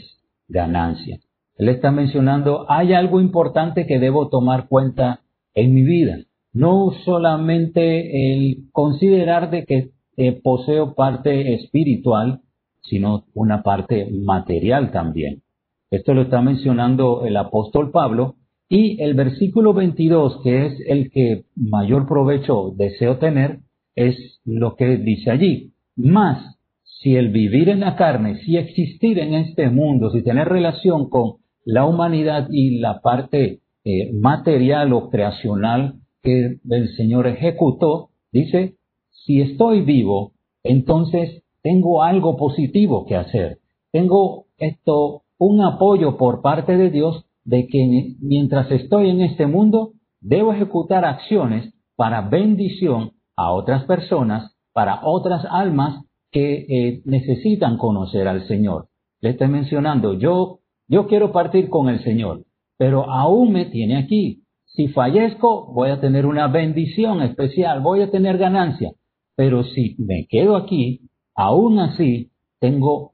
ganancia. 0.49 1.21
Él 1.57 1.69
está 1.69 1.91
mencionando, 1.93 2.67
hay 2.69 2.93
algo 2.93 3.21
importante 3.21 3.87
que 3.87 3.99
debo 3.99 4.29
tomar 4.29 4.69
cuenta 4.69 5.21
en 5.55 5.73
mi 5.73 5.83
vida. 5.83 6.19
No 6.55 6.93
solamente 7.05 8.33
el 8.33 8.69
considerar 8.73 9.51
de 9.51 9.65
que 9.67 9.91
eh, 10.17 10.41
poseo 10.43 10.95
parte 10.95 11.55
espiritual, 11.55 12.41
sino 12.83 13.25
una 13.35 13.63
parte 13.63 14.09
material 14.11 14.93
también. 14.93 15.43
Esto 15.91 16.15
lo 16.15 16.23
está 16.23 16.41
mencionando 16.41 17.25
el 17.27 17.37
apóstol 17.37 17.91
Pablo 17.91 18.37
y 18.69 19.03
el 19.03 19.15
versículo 19.15 19.75
22, 19.75 20.41
que 20.43 20.67
es 20.67 20.73
el 20.87 21.11
que 21.11 21.45
mayor 21.57 22.07
provecho 22.09 22.73
deseo 22.77 23.19
tener, 23.19 23.61
es 23.95 24.41
lo 24.45 24.77
que 24.77 24.97
dice 24.97 25.31
allí. 25.31 25.73
Más 25.97 26.57
si 26.83 27.17
el 27.17 27.29
vivir 27.29 27.69
en 27.69 27.81
la 27.81 27.97
carne, 27.97 28.37
si 28.45 28.57
existir 28.57 29.19
en 29.19 29.35
este 29.35 29.69
mundo, 29.69 30.11
si 30.11 30.23
tener 30.23 30.49
relación 30.49 31.11
con 31.11 31.35
la 31.65 31.85
humanidad 31.85 32.49
y 32.51 32.79
la 32.79 33.01
parte 33.01 33.61
eh, 33.85 34.13
material 34.13 34.93
o 34.93 35.11
creacional 35.11 35.97
que 36.25 36.59
el 36.69 36.97
Señor 36.97 37.27
ejecutó, 37.27 38.09
dice, 38.33 38.75
si 39.11 39.41
estoy 39.41 39.83
vivo, 39.83 40.33
entonces 40.65 41.43
tengo 41.63 42.03
algo 42.03 42.37
positivo 42.37 43.07
que 43.07 43.17
hacer. 43.17 43.59
Tengo 43.93 44.47
esto, 44.59 45.23
un 45.39 45.61
apoyo 45.61 46.17
por 46.17 46.41
parte 46.41 46.77
de 46.77 46.91
Dios 46.91 47.25
de 47.45 47.67
que 47.69 48.15
mientras 48.21 48.71
estoy 48.71 49.11
en 49.11 49.21
este 49.21 49.47
mundo, 49.47 49.93
debo 50.21 50.53
ejecutar 50.53 51.05
acciones 51.05 51.75
para 51.97 52.23
bendición 52.23 53.13
a 53.37 53.53
otras 53.53 53.85
personas, 53.85 54.57
para 54.73 55.01
otras 55.05 55.45
almas 55.51 56.05
que 56.31 56.67
eh, 56.69 57.03
necesitan 57.05 57.77
conocer 57.77 58.27
al 58.27 58.47
Señor. 58.49 58.89
Le 59.21 59.31
estoy 59.31 59.49
mencionando, 59.49 60.15
yo, 60.15 60.61
yo 60.89 61.07
quiero 61.07 61.33
partir 61.33 61.69
con 61.69 61.89
el 61.89 62.03
Señor, 62.03 62.45
pero 62.79 63.09
aún 63.11 63.53
me 63.53 63.67
tiene 63.67 63.97
aquí. 63.97 64.44
Si 64.75 64.89
fallezco, 64.89 65.73
voy 65.73 65.91
a 65.91 66.01
tener 66.01 66.27
una 66.27 66.49
bendición 66.49 67.23
especial, 67.23 67.81
voy 67.81 68.03
a 68.03 68.11
tener 68.11 68.39
ganancia. 68.39 68.93
Pero 69.37 69.63
si 69.63 69.95
me 69.99 70.27
quedo 70.29 70.57
aquí, 70.57 71.09
aún 71.35 71.79
así 71.79 72.33
tengo 72.59 73.13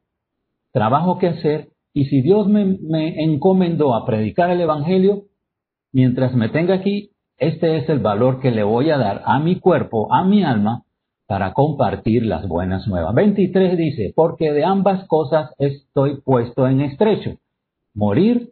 trabajo 0.73 1.19
que 1.19 1.29
hacer 1.29 1.69
y 1.93 2.07
si 2.07 2.23
Dios 2.23 2.49
me, 2.49 2.65
me 2.65 3.23
encomendó 3.23 3.95
a 3.95 4.07
predicar 4.07 4.51
el 4.51 4.61
Evangelio, 4.61 5.25
mientras 5.93 6.35
me 6.35 6.49
tenga 6.49 6.75
aquí, 6.75 7.11
este 7.37 7.79
es 7.79 7.89
el 7.89 7.99
valor 7.99 8.41
que 8.41 8.51
le 8.51 8.63
voy 8.63 8.91
a 8.91 8.99
dar 8.99 9.23
a 9.27 9.39
mi 9.39 9.59
cuerpo, 9.59 10.13
a 10.15 10.25
mi 10.25 10.45
alma, 10.45 10.85
para 11.27 11.53
compartir 11.53 12.25
las 12.25 12.49
buenas 12.49 12.87
nuevas. 12.89 13.15
23 13.15 13.77
dice, 13.77 14.13
porque 14.15 14.53
de 14.53 14.65
ambas 14.65 15.07
cosas 15.09 15.51
estoy 15.59 16.21
puesto 16.23 16.67
en 16.67 16.81
estrecho, 16.81 17.37
morir 17.95 18.51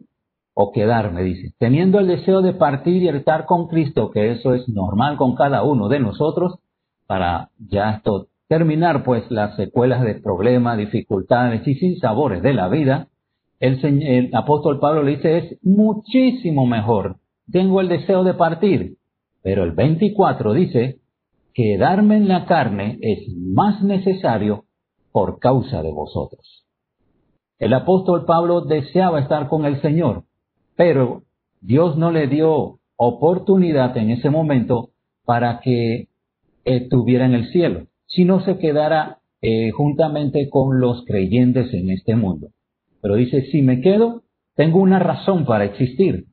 o 0.61 0.73
quedarme, 0.73 1.23
dice, 1.23 1.53
teniendo 1.57 1.99
el 1.99 2.07
deseo 2.07 2.41
de 2.41 2.51
partir 2.51 3.01
y 3.01 3.07
estar 3.07 3.45
con 3.45 3.69
Cristo, 3.69 4.11
que 4.11 4.33
eso 4.33 4.53
es 4.53 4.67
normal 4.67 5.15
con 5.15 5.33
cada 5.33 5.63
uno 5.63 5.87
de 5.87 6.01
nosotros, 6.01 6.59
para 7.07 7.47
ya 7.59 7.91
esto 7.91 8.27
terminar 8.49 9.05
pues 9.05 9.23
las 9.31 9.55
secuelas 9.55 10.03
de 10.03 10.15
problemas, 10.15 10.77
dificultades 10.77 11.65
y 11.65 11.75
sin 11.75 11.97
sabores 11.99 12.43
de 12.43 12.53
la 12.53 12.67
vida, 12.67 13.07
el, 13.61 13.79
el 14.03 14.35
apóstol 14.35 14.81
Pablo 14.81 15.03
le 15.03 15.15
dice, 15.15 15.37
es 15.37 15.57
muchísimo 15.63 16.65
mejor, 16.65 17.15
tengo 17.49 17.79
el 17.79 17.87
deseo 17.87 18.25
de 18.25 18.33
partir, 18.33 18.97
pero 19.41 19.63
el 19.63 19.71
24 19.71 20.51
dice, 20.51 20.97
quedarme 21.53 22.17
en 22.17 22.27
la 22.27 22.45
carne 22.45 22.99
es 23.01 23.33
más 23.33 23.81
necesario 23.81 24.65
por 25.13 25.39
causa 25.39 25.81
de 25.81 25.91
vosotros. 25.93 26.65
El 27.59 27.73
apóstol 27.73 28.25
Pablo 28.25 28.59
deseaba 28.59 29.21
estar 29.21 29.47
con 29.47 29.63
el 29.63 29.81
Señor, 29.81 30.25
pero 30.79 31.23
Dios 31.59 31.97
no 31.97 32.09
le 32.09 32.27
dio 32.27 32.79
oportunidad 32.95 33.97
en 33.97 34.11
ese 34.11 34.29
momento 34.29 34.91
para 35.25 35.59
que 35.59 36.07
estuviera 36.63 37.25
en 37.25 37.33
el 37.33 37.51
cielo, 37.51 37.87
sino 38.05 38.39
se 38.45 38.57
quedara 38.59 39.17
eh, 39.41 39.71
juntamente 39.71 40.49
con 40.49 40.79
los 40.79 41.03
creyentes 41.03 41.73
en 41.73 41.89
este 41.89 42.15
mundo. 42.15 42.51
Pero 43.01 43.15
dice, 43.15 43.41
si 43.51 43.61
me 43.61 43.81
quedo, 43.81 44.23
tengo 44.55 44.79
una 44.79 44.99
razón 44.99 45.45
para 45.45 45.65
existir. 45.65 46.27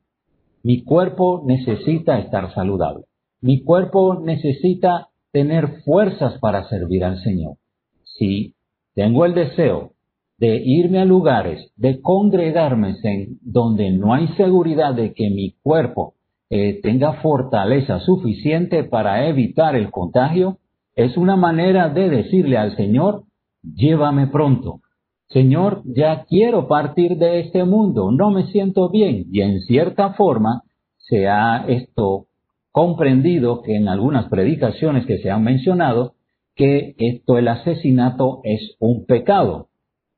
Mi 0.63 0.81
cuerpo 0.85 1.43
necesita 1.45 2.17
estar 2.17 2.53
saludable. 2.53 3.03
Mi 3.41 3.65
cuerpo 3.65 4.21
necesita 4.23 5.09
tener 5.33 5.81
fuerzas 5.83 6.39
para 6.39 6.69
servir 6.69 7.03
al 7.03 7.21
Señor. 7.21 7.57
Si 8.17 8.55
tengo 8.95 9.25
el 9.25 9.33
deseo 9.33 9.91
de 10.37 10.61
irme 10.63 10.99
a 10.99 11.05
lugares, 11.05 11.71
de 11.75 12.01
congregarme 12.01 12.95
en 13.03 13.39
donde 13.41 13.91
no 13.91 14.13
hay 14.13 14.27
seguridad 14.37 14.93
de 14.93 15.13
que 15.13 15.29
mi 15.29 15.55
cuerpo 15.63 16.13
eh, 16.49 16.79
tenga 16.81 17.13
fortaleza 17.21 17.99
suficiente 17.99 18.83
para 18.83 19.27
evitar 19.27 19.75
el 19.75 19.89
contagio, 19.89 20.59
es 20.95 21.17
una 21.17 21.35
manera 21.35 21.89
de 21.89 22.09
decirle 22.09 22.57
al 22.57 22.75
Señor, 22.75 23.23
llévame 23.63 24.27
pronto. 24.27 24.81
Señor, 25.29 25.81
ya 25.85 26.23
quiero 26.23 26.67
partir 26.67 27.17
de 27.17 27.41
este 27.41 27.65
mundo, 27.65 28.11
no 28.11 28.31
me 28.31 28.47
siento 28.47 28.89
bien. 28.89 29.25
Y 29.31 29.41
en 29.41 29.59
cierta 29.61 30.13
forma 30.13 30.63
se 30.97 31.27
ha 31.27 31.65
esto 31.67 32.27
comprendido 32.71 33.61
que 33.61 33.75
en 33.75 33.89
algunas 33.89 34.29
predicaciones 34.29 35.05
que 35.05 35.17
se 35.17 35.29
han 35.29 35.43
mencionado, 35.43 36.13
que 36.55 36.95
esto, 36.97 37.37
el 37.37 37.47
asesinato 37.47 38.39
es 38.43 38.75
un 38.79 39.05
pecado, 39.05 39.67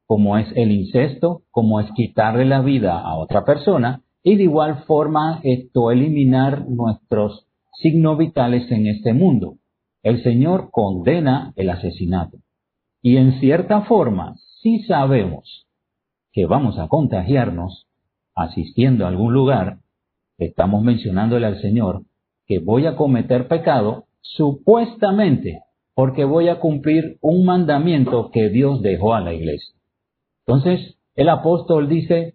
como 0.09 0.39
es 0.39 0.47
el 0.55 0.71
incesto, 0.71 1.43
como 1.51 1.79
es 1.79 1.91
quitarle 1.91 2.43
la 2.43 2.61
vida 2.61 2.99
a 2.99 3.15
otra 3.15 3.45
persona, 3.45 4.01
y 4.23 4.37
de 4.37 4.43
igual 4.45 4.85
forma 4.87 5.39
esto, 5.43 5.91
eliminar 5.91 6.67
nuestros 6.67 7.45
signos 7.73 8.17
vitales 8.17 8.71
en 8.71 8.87
este 8.87 9.13
mundo. 9.13 9.57
El 10.01 10.23
Señor 10.23 10.71
condena 10.71 11.53
el 11.55 11.69
asesinato. 11.69 12.39
Y 13.03 13.17
en 13.17 13.39
cierta 13.39 13.81
forma, 13.81 14.33
si 14.63 14.79
sabemos 14.79 15.67
que 16.33 16.47
vamos 16.47 16.79
a 16.79 16.87
contagiarnos 16.87 17.85
asistiendo 18.33 19.05
a 19.05 19.09
algún 19.09 19.31
lugar, 19.31 19.77
estamos 20.39 20.81
mencionándole 20.81 21.45
al 21.45 21.61
Señor 21.61 22.01
que 22.47 22.57
voy 22.57 22.87
a 22.87 22.95
cometer 22.95 23.47
pecado 23.47 24.05
supuestamente 24.21 25.61
porque 25.93 26.23
voy 26.23 26.49
a 26.49 26.59
cumplir 26.59 27.19
un 27.21 27.45
mandamiento 27.45 28.31
que 28.31 28.49
Dios 28.49 28.81
dejó 28.81 29.13
a 29.13 29.21
la 29.21 29.35
iglesia. 29.35 29.78
Entonces, 30.49 30.97
el 31.13 31.29
apóstol 31.29 31.87
dice, 31.87 32.33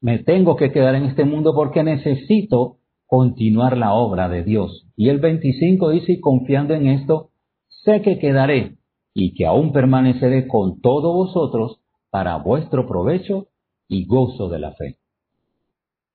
me 0.00 0.18
tengo 0.18 0.56
que 0.56 0.72
quedar 0.72 0.96
en 0.96 1.04
este 1.04 1.24
mundo 1.24 1.54
porque 1.54 1.84
necesito 1.84 2.78
continuar 3.06 3.76
la 3.76 3.94
obra 3.94 4.28
de 4.28 4.42
Dios. 4.42 4.88
Y 4.96 5.08
el 5.08 5.20
25 5.20 5.90
dice, 5.90 6.18
confiando 6.20 6.74
en 6.74 6.88
esto, 6.88 7.30
sé 7.68 8.02
que 8.02 8.18
quedaré 8.18 8.78
y 9.14 9.34
que 9.34 9.46
aún 9.46 9.72
permaneceré 9.72 10.48
con 10.48 10.80
todos 10.80 11.14
vosotros 11.14 11.78
para 12.10 12.38
vuestro 12.38 12.88
provecho 12.88 13.46
y 13.86 14.04
gozo 14.06 14.48
de 14.48 14.58
la 14.58 14.72
fe. 14.72 14.98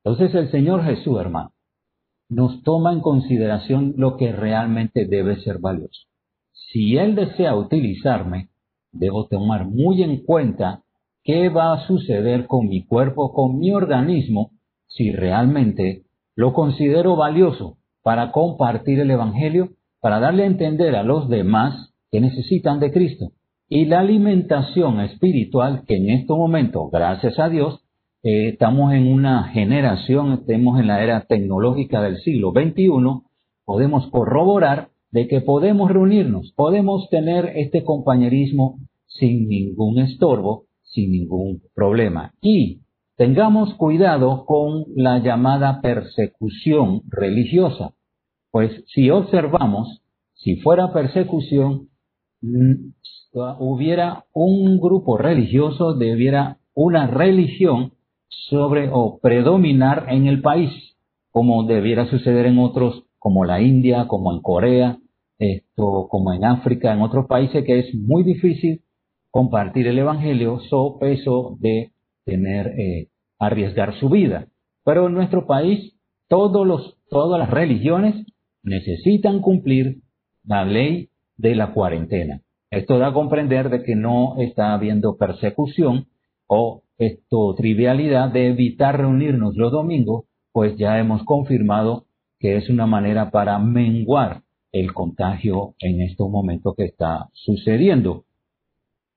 Entonces 0.03 0.35
el 0.35 0.51
Señor 0.51 0.83
Jesús, 0.83 1.17
hermano, 1.21 1.53
nos 2.27 2.63
toma 2.63 2.91
en 2.91 2.99
consideración 2.99 3.93
lo 3.95 4.17
que 4.17 4.33
realmente 4.33 5.05
debe 5.05 5.37
ser 5.41 5.59
valioso. 5.59 6.01
Si 6.51 6.97
Él 6.97 7.15
desea 7.15 7.55
utilizarme, 7.55 8.49
debo 8.91 9.27
tomar 9.27 9.65
muy 9.65 10.03
en 10.03 10.25
cuenta 10.25 10.82
qué 11.23 11.49
va 11.49 11.73
a 11.73 11.87
suceder 11.87 12.47
con 12.47 12.67
mi 12.67 12.85
cuerpo, 12.85 13.33
con 13.33 13.59
mi 13.59 13.71
organismo, 13.71 14.51
si 14.87 15.11
realmente 15.11 16.03
lo 16.35 16.53
considero 16.53 17.15
valioso 17.15 17.77
para 18.01 18.31
compartir 18.31 18.99
el 18.99 19.11
Evangelio, 19.11 19.69
para 20.01 20.19
darle 20.19 20.43
a 20.43 20.47
entender 20.47 20.95
a 20.95 21.03
los 21.03 21.29
demás 21.29 21.93
que 22.11 22.19
necesitan 22.19 22.79
de 22.79 22.91
Cristo. 22.91 23.31
Y 23.69 23.85
la 23.85 24.01
alimentación 24.01 24.99
espiritual 24.99 25.83
que 25.87 25.95
en 25.95 26.09
este 26.09 26.33
momento, 26.33 26.89
gracias 26.89 27.39
a 27.39 27.49
Dios, 27.49 27.79
eh, 28.21 28.49
estamos 28.49 28.93
en 28.93 29.11
una 29.11 29.45
generación, 29.45 30.33
estamos 30.33 30.79
en 30.79 30.87
la 30.87 31.01
era 31.03 31.25
tecnológica 31.25 32.01
del 32.01 32.17
siglo 32.17 32.51
XXI, 32.51 32.89
podemos 33.65 34.07
corroborar 34.11 34.89
de 35.11 35.27
que 35.27 35.41
podemos 35.41 35.91
reunirnos, 35.91 36.51
podemos 36.55 37.09
tener 37.09 37.53
este 37.55 37.83
compañerismo 37.83 38.79
sin 39.07 39.47
ningún 39.47 39.99
estorbo, 39.99 40.65
sin 40.93 41.11
ningún 41.11 41.61
problema. 41.73 42.33
Y 42.41 42.81
tengamos 43.17 43.73
cuidado 43.75 44.45
con 44.45 44.85
la 44.95 45.19
llamada 45.19 45.81
persecución 45.81 47.01
religiosa, 47.09 47.93
pues 48.51 48.83
si 48.87 49.09
observamos, 49.09 50.01
si 50.33 50.57
fuera 50.57 50.93
persecución, 50.93 51.89
mm, 52.41 52.91
hubiera 53.59 54.25
un 54.33 54.79
grupo 54.79 55.17
religioso, 55.17 55.93
debiera 55.93 56.57
una 56.75 57.07
religión 57.07 57.93
sobre 58.49 58.89
o 58.91 59.19
predominar 59.21 60.07
en 60.09 60.27
el 60.27 60.41
país, 60.41 60.71
como 61.31 61.63
debiera 61.63 62.09
suceder 62.09 62.45
en 62.45 62.59
otros, 62.59 63.03
como 63.17 63.45
la 63.45 63.61
India, 63.61 64.07
como 64.07 64.33
en 64.33 64.41
Corea, 64.41 64.99
esto, 65.39 66.07
como 66.09 66.33
en 66.33 66.45
África, 66.45 66.93
en 66.93 67.01
otros 67.01 67.25
países 67.25 67.65
que 67.65 67.79
es 67.79 67.95
muy 67.95 68.23
difícil 68.23 68.82
compartir 69.33 69.87
el 69.87 69.97
Evangelio 69.97 70.59
so 70.69 70.99
peso 70.99 71.57
de 71.59 71.89
tener, 72.23 72.67
eh, 72.79 73.07
arriesgar 73.39 73.99
su 73.99 74.07
vida. 74.07 74.45
Pero 74.85 75.07
en 75.07 75.15
nuestro 75.15 75.47
país, 75.47 75.95
todos 76.27 76.67
los, 76.67 76.99
todas 77.09 77.39
las 77.39 77.49
religiones 77.49 78.27
necesitan 78.61 79.41
cumplir 79.41 80.01
la 80.43 80.65
ley 80.65 81.09
de 81.35 81.55
la 81.55 81.73
cuarentena. 81.73 82.41
Esto 82.69 82.99
da 82.99 83.07
a 83.07 83.13
comprender 83.13 83.71
de 83.71 83.81
que 83.81 83.95
no 83.95 84.35
está 84.37 84.75
habiendo 84.75 85.17
persecución 85.17 86.05
o 86.45 86.83
esto 86.99 87.55
trivialidad 87.55 88.29
de 88.31 88.49
evitar 88.49 88.99
reunirnos 88.99 89.55
los 89.55 89.71
domingos, 89.71 90.25
pues 90.51 90.77
ya 90.77 90.99
hemos 90.99 91.23
confirmado 91.23 92.05
que 92.37 92.57
es 92.57 92.69
una 92.69 92.85
manera 92.85 93.31
para 93.31 93.57
menguar 93.57 94.43
el 94.71 94.93
contagio 94.93 95.73
en 95.79 96.01
estos 96.01 96.29
momentos 96.29 96.75
que 96.77 96.85
está 96.85 97.29
sucediendo. 97.33 98.25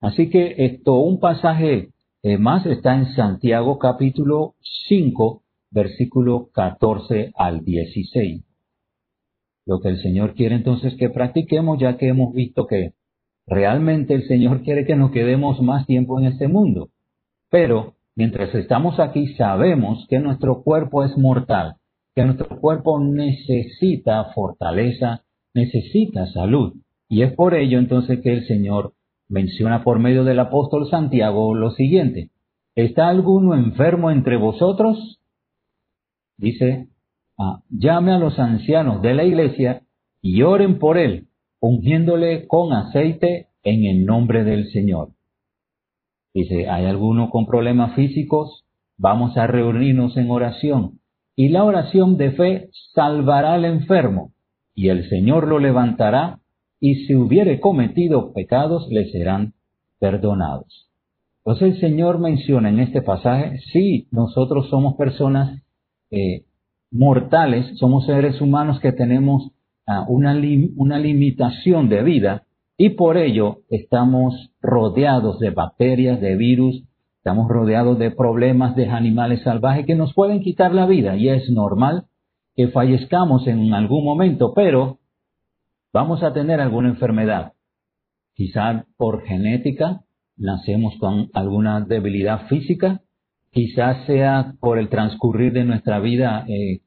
Así 0.07 0.31
que 0.31 0.55
esto, 0.59 1.01
un 1.01 1.19
pasaje 1.19 1.89
eh, 2.23 2.39
más 2.39 2.65
está 2.65 2.95
en 2.95 3.07
Santiago 3.17 3.77
capítulo 3.81 4.55
5, 4.87 5.43
versículo 5.73 6.49
14 6.53 7.33
al 7.35 7.65
16. 7.65 8.45
Lo 9.67 9.81
que 9.81 9.89
el 9.89 10.01
Señor 10.01 10.35
quiere 10.35 10.55
entonces 10.55 10.95
que 10.95 11.11
practiquemos, 11.11 11.81
ya 11.81 11.97
que 11.97 12.07
hemos 12.07 12.33
visto 12.33 12.69
que 12.69 12.93
realmente 13.49 14.15
el 14.15 14.29
Señor 14.29 14.63
quiere 14.63 14.87
que 14.87 14.95
nos 14.95 15.11
quedemos 15.11 15.61
más 15.61 15.89
tiempo 15.89 16.21
en 16.21 16.27
este 16.27 16.47
mundo. 16.47 16.91
Pero 17.51 17.95
mientras 18.15 18.55
estamos 18.55 19.01
aquí 19.01 19.35
sabemos 19.35 20.07
que 20.09 20.21
nuestro 20.21 20.63
cuerpo 20.63 21.03
es 21.03 21.19
mortal, 21.19 21.79
que 22.15 22.25
nuestro 22.25 22.61
cuerpo 22.61 23.01
necesita 23.01 24.27
fortaleza, 24.37 25.25
necesita 25.53 26.29
salud. 26.29 26.75
Y 27.09 27.23
es 27.23 27.33
por 27.33 27.55
ello 27.55 27.81
entonces 27.81 28.21
que 28.21 28.33
el 28.33 28.47
Señor 28.47 28.93
menciona 29.29 29.83
por 29.83 29.99
medio 29.99 30.25
del 30.25 30.39
apóstol 30.39 30.89
Santiago 30.89 31.55
lo 31.55 31.71
siguiente. 31.71 32.31
¿Está 32.75 33.09
alguno 33.09 33.55
enfermo 33.55 34.11
entre 34.11 34.37
vosotros? 34.37 35.21
Dice, 36.37 36.89
ah, 37.39 37.61
llame 37.71 38.13
a 38.13 38.19
los 38.19 38.39
ancianos 38.39 39.01
de 39.03 39.15
la 39.15 39.25
iglesia 39.25 39.83
y 40.21 40.43
oren 40.43 40.79
por 40.79 40.99
él, 40.99 41.29
ungiéndole 41.61 42.47
con 42.47 42.73
aceite 42.73 43.49
en 43.63 43.85
el 43.85 44.05
nombre 44.05 44.45
del 44.45 44.69
Señor. 44.71 45.11
Dice, 46.35 46.69
¿hay 46.69 46.85
alguno 46.85 47.31
con 47.31 47.47
problemas 47.47 47.95
físicos? 47.95 48.67
Vamos 48.99 49.37
a 49.37 49.47
reunirnos 49.47 50.17
en 50.17 50.31
oración. 50.31 51.01
Y 51.35 51.49
la 51.49 51.65
oración 51.65 52.17
de 52.17 52.33
fe 52.33 52.69
salvará 52.95 53.55
al 53.55 53.65
enfermo, 53.65 54.33
y 54.75 54.89
el 54.89 55.09
Señor 55.09 55.49
lo 55.49 55.59
levantará 55.59 56.41
y 56.81 57.07
si 57.07 57.15
hubiere 57.15 57.61
cometido 57.61 58.33
pecados 58.33 58.89
le 58.91 59.11
serán 59.11 59.55
perdonados. 59.99 60.89
Entonces 61.39 61.75
el 61.75 61.81
Señor 61.81 62.19
menciona 62.19 62.69
en 62.69 62.81
este 62.81 63.03
pasaje, 63.03 63.61
sí, 63.73 64.09
nosotros 64.11 64.69
somos 64.69 64.97
personas 64.97 65.63
eh, 66.11 66.45
mortales, 66.91 67.79
somos 67.79 68.07
seres 68.07 68.41
humanos 68.41 68.81
que 68.81 68.93
tenemos 68.93 69.53
ah, 69.87 70.05
una, 70.09 70.35
una 70.77 70.99
limitación 70.99 71.89
de 71.89 72.03
vida 72.03 72.43
y 72.77 72.91
por 72.91 73.17
ello 73.17 73.61
estamos 73.71 74.51
rodeados 74.61 75.39
de 75.39 75.51
bacterias, 75.51 76.21
de 76.21 76.37
virus, 76.37 76.83
estamos 77.19 77.49
rodeados 77.49 77.99
de 77.99 78.11
problemas 78.11 78.77
de 78.77 78.89
animales 78.91 79.43
salvajes 79.43 79.87
que 79.87 79.95
nos 79.95 80.15
pueden 80.15 80.41
quitar 80.41 80.75
la 80.75 80.87
vida 80.87 81.17
y 81.17 81.29
es 81.29 81.49
normal 81.51 82.05
que 82.55 82.69
fallezcamos 82.69 83.47
en 83.47 83.73
algún 83.73 84.05
momento, 84.05 84.53
pero 84.55 84.99
vamos 85.93 86.23
a 86.23 86.33
tener 86.33 86.61
alguna 86.61 86.89
enfermedad. 86.89 87.53
Quizá 88.35 88.87
por 88.97 89.25
genética 89.25 90.03
nacemos 90.37 90.95
con 90.99 91.31
alguna 91.33 91.81
debilidad 91.81 92.47
física, 92.49 93.01
quizás 93.51 94.07
sea 94.07 94.55
por 94.61 94.79
el 94.79 94.89
transcurrir 94.89 95.53
de 95.53 95.65
nuestra 95.65 95.99
vida, 96.01 96.45
eh, 96.49 96.81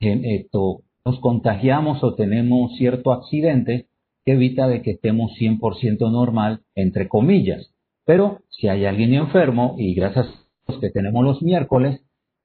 esto, 0.00 0.80
nos 1.04 1.20
contagiamos 1.20 2.02
o 2.02 2.14
tenemos 2.14 2.76
cierto 2.76 3.12
accidente 3.12 3.88
que 4.24 4.32
evita 4.32 4.66
de 4.68 4.82
que 4.82 4.92
estemos 4.92 5.32
100% 5.38 6.10
normal, 6.10 6.62
entre 6.74 7.08
comillas. 7.08 7.74
Pero 8.06 8.40
si 8.48 8.68
hay 8.68 8.86
alguien 8.86 9.14
enfermo, 9.14 9.76
y 9.78 9.94
gracias 9.94 10.26
a 10.26 10.72
los 10.72 10.80
que 10.80 10.90
tenemos 10.90 11.24
los 11.24 11.42
miércoles, 11.42 12.02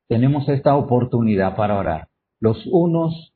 tenemos 0.08 0.48
esta 0.50 0.76
oportunidad 0.76 1.56
para 1.56 1.78
orar, 1.78 2.08
los 2.40 2.66
unos 2.68 3.34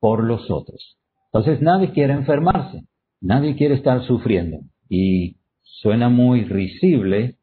por 0.00 0.24
los 0.24 0.50
otros. 0.50 0.96
Entonces 1.34 1.60
nadie 1.60 1.90
quiere 1.90 2.12
enfermarse, 2.12 2.84
nadie 3.20 3.56
quiere 3.56 3.74
estar 3.74 4.06
sufriendo. 4.06 4.60
Y 4.88 5.38
suena 5.62 6.08
muy 6.08 6.44
risible 6.44 7.38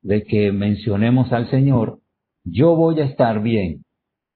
de 0.00 0.22
que 0.22 0.52
mencionemos 0.52 1.32
al 1.32 1.50
Señor, 1.50 1.98
yo 2.44 2.76
voy 2.76 3.00
a 3.00 3.04
estar 3.04 3.42
bien, 3.42 3.82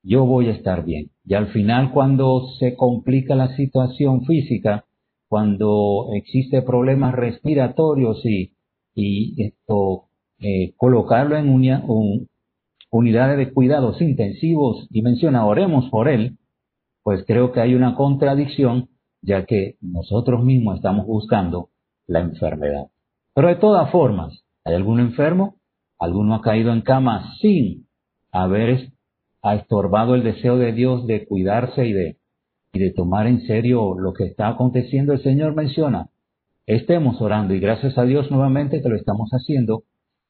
yo 0.03 0.27
voy 0.27 0.49
a 0.49 0.55
estar 0.55 0.85
bien. 0.85 1.11
Y 1.25 1.35
al 1.35 1.53
final 1.53 1.93
cuando 1.93 2.49
se 2.59 2.75
complica 2.75 3.37
la 3.37 3.55
situación 3.55 4.25
física, 4.25 4.87
cuando 5.29 6.09
existe 6.15 6.61
problemas 6.63 7.15
respiratorios 7.15 8.27
y, 8.27 8.55
y 8.97 9.41
esto, 9.41 10.07
eh, 10.41 10.75
colocarlo 10.77 11.37
en 11.37 11.49
unidades 12.91 13.39
de 13.39 13.53
cuidados 13.53 14.03
intensivos 14.03 14.89
y 14.91 15.03
menciona, 15.03 15.47
oremos 15.47 15.89
por 15.91 16.09
él, 16.09 16.40
pues 17.03 17.25
creo 17.27 17.53
que 17.53 17.61
hay 17.61 17.75
una 17.75 17.95
contradicción, 17.95 18.89
ya 19.23 19.47
que 19.47 19.77
nosotros 19.81 20.45
mismos 20.45 20.77
estamos 20.77 21.07
buscando 21.07 21.71
la 22.07 22.21
enfermedad. 22.21 22.89
Pero 23.35 23.49
de 23.49 23.57
todas 23.57 23.91
formas, 23.91 24.45
¿hay 24.65 24.75
algún 24.75 25.01
enfermo? 25.01 25.57
¿Alguno 25.99 26.35
ha 26.35 26.41
caído 26.41 26.73
en 26.73 26.83
cama 26.83 27.35
sin 27.41 27.87
haber 28.33 28.91
estorbado 29.43 30.15
el 30.15 30.23
deseo 30.23 30.57
de 30.57 30.73
Dios 30.73 31.07
de 31.07 31.27
cuidarse 31.27 31.87
y 31.87 31.93
de, 31.93 32.19
y 32.73 32.79
de 32.79 32.91
tomar 32.91 33.27
en 33.27 33.47
serio 33.47 33.95
lo 33.99 34.13
que 34.13 34.25
está 34.25 34.49
aconteciendo? 34.49 35.13
El 35.13 35.23
Señor 35.23 35.55
menciona, 35.55 36.09
estemos 36.67 37.21
orando 37.21 37.55
y 37.55 37.61
gracias 37.61 37.97
a 37.99 38.05
Dios 38.05 38.31
nuevamente 38.31 38.83
que 38.83 38.89
lo 38.89 38.97
estamos 38.97 39.31
haciendo 39.31 39.85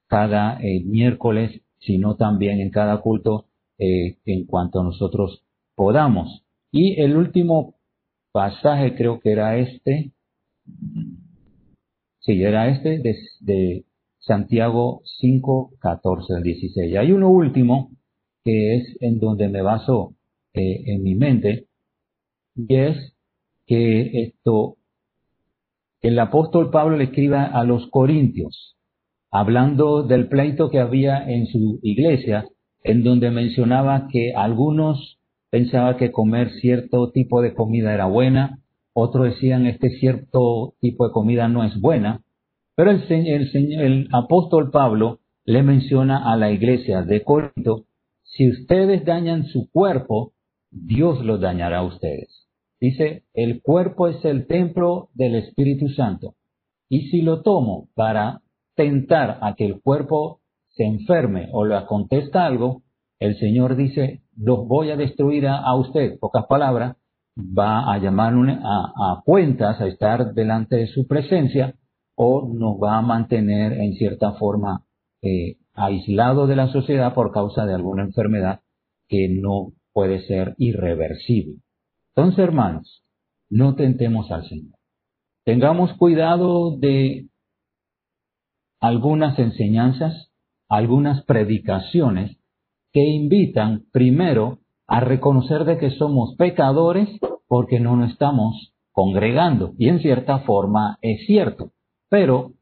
cada 0.09 0.61
eh, 0.61 0.83
miércoles, 0.85 1.63
sino 1.79 2.17
también 2.17 2.61
en 2.61 2.71
cada 2.71 3.01
culto 3.01 3.47
eh, 3.79 4.19
en 4.27 4.45
cuanto 4.47 4.83
nosotros 4.83 5.45
podamos. 5.75 6.45
Y 6.73 7.01
el 7.01 7.17
último 7.17 7.75
pasaje 8.33 8.95
creo 8.95 9.21
que 9.21 9.33
era 9.33 9.59
este, 9.59 10.13
sí, 12.21 12.43
era 12.43 12.69
este 12.69 13.01
de, 13.41 13.85
Santiago 14.19 15.01
5, 15.05 15.73
14 15.81 16.35
al 16.35 16.43
16. 16.43 16.97
Hay 16.97 17.11
uno 17.13 17.31
último 17.31 17.91
que 18.45 18.77
es 18.77 18.97
en 19.01 19.19
donde 19.19 19.49
me 19.49 19.63
baso 19.63 20.15
eh, 20.53 20.83
en 20.87 21.03
mi 21.03 21.15
mente, 21.15 21.67
y 22.55 22.75
es 22.75 23.15
que 23.67 24.23
esto, 24.23 24.77
el 26.03 26.19
apóstol 26.19 26.71
Pablo 26.71 26.97
le 26.99 27.05
escriba 27.05 27.45
a 27.45 27.65
los 27.65 27.89
corintios, 27.91 28.77
hablando 29.31 30.03
del 30.03 30.29
pleito 30.29 30.71
que 30.71 30.81
había 30.81 31.29
en 31.31 31.47
su 31.47 31.81
iglesia, 31.83 32.47
en 32.83 33.03
donde 33.03 33.31
mencionaba 33.31 34.09
que 34.11 34.33
algunos 34.35 35.20
pensaba 35.51 35.97
que 35.97 36.13
comer 36.13 36.51
cierto 36.61 37.11
tipo 37.11 37.43
de 37.43 37.55
comida 37.55 37.93
era 37.93 38.07
buena, 38.07 38.61
otros 38.93 39.35
decían 39.35 39.67
este 39.67 39.91
cierto 39.99 40.75
tipo 40.81 41.07
de 41.07 41.13
comida 41.13 41.49
no 41.49 41.65
es 41.65 41.81
buena, 41.81 42.23
pero 42.75 42.91
el, 42.91 43.03
el, 43.11 43.81
el 43.81 44.09
apóstol 44.13 44.71
Pablo 44.71 45.21
le 45.45 45.63
menciona 45.63 46.33
a 46.33 46.37
la 46.37 46.51
iglesia 46.51 47.03
de 47.03 47.23
Corinto, 47.23 47.87
si 48.23 48.49
ustedes 48.49 49.05
dañan 49.05 49.47
su 49.47 49.71
cuerpo, 49.71 50.33
Dios 50.71 51.25
lo 51.25 51.39
dañará 51.39 51.79
a 51.79 51.85
ustedes. 51.85 52.49
Dice, 52.81 53.25
el 53.35 53.61
cuerpo 53.61 54.09
es 54.09 54.25
el 54.25 54.47
templo 54.47 55.11
del 55.15 55.35
Espíritu 55.35 55.89
Santo. 55.89 56.35
Y 56.89 57.11
si 57.11 57.23
lo 57.23 57.43
tomo 57.43 57.89
para 57.95 58.43
tentar 58.75 59.39
a 59.43 59.55
que 59.55 59.67
el 59.67 59.81
cuerpo 59.83 60.41
se 60.69 60.85
enferme 60.85 61.49
o 61.53 61.65
le 61.65 61.77
acontezca 61.77 62.47
algo, 62.47 62.83
el 63.21 63.39
Señor 63.39 63.77
dice, 63.77 64.23
los 64.35 64.67
voy 64.67 64.91
a 64.91 64.97
destruir 64.97 65.47
a, 65.47 65.75
usted, 65.77 66.19
pocas 66.19 66.47
palabras, 66.47 66.97
va 67.39 67.93
a 67.93 67.99
llamar 67.99 68.33
a, 68.65 69.23
cuentas, 69.25 69.79
a 69.81 69.87
estar 69.87 70.33
delante 70.33 70.77
de 70.77 70.87
su 70.87 71.07
presencia, 71.07 71.75
o 72.17 72.49
nos 72.53 72.77
va 72.83 72.97
a 72.99 73.03
mantener 73.03 73.75
en 73.75 73.95
cierta 73.95 74.33
forma 74.33 74.85
eh, 75.23 75.57
aislado 75.75 76.47
de 76.47 76.57
la 76.57 76.69
sociedad 76.73 77.15
por 77.15 77.33
causa 77.33 77.67
de 77.67 77.75
alguna 77.75 78.03
enfermedad 78.03 78.61
que 79.07 79.29
no 79.29 79.73
puede 79.93 80.27
ser 80.27 80.55
irreversible. 80.57 81.61
Entonces, 82.15 82.39
hermanos, 82.39 83.05
no 83.51 83.75
tentemos 83.75 84.31
al 84.31 84.49
Señor. 84.49 84.79
Tengamos 85.45 85.93
cuidado 85.95 86.77
de 86.79 87.29
algunas 88.81 89.39
enseñanzas, 89.39 90.31
algunas 90.69 91.25
predicaciones 91.25 92.40
que 92.93 93.05
invitan 93.05 93.85
primero 93.93 94.59
a 94.87 95.01
reconocer 95.01 95.65
de 95.65 95.79
que 95.79 95.91
somos 95.91 96.35
pecadores 96.37 97.09
porque 97.47 97.81
no 97.81 97.97
nos 97.97 98.13
estamos 98.13 98.73
congregando. 98.93 99.75
Y 99.79 99.89
en 99.89 100.01
cierta 100.01 100.41
forma 100.41 100.99
es 101.01 101.27
cierto, 101.27 101.71
pero 102.09 102.53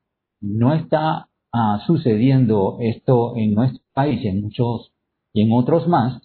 no 0.40 0.74
está 0.74 1.28
ah, 1.52 1.82
sucediendo 1.86 2.78
esto 2.80 3.36
en 3.36 3.54
nuestro 3.54 3.82
país 3.92 4.24
en 4.24 4.42
muchos 4.42 4.92
y 5.32 5.42
en 5.42 5.52
otros 5.52 5.88
más, 5.88 6.22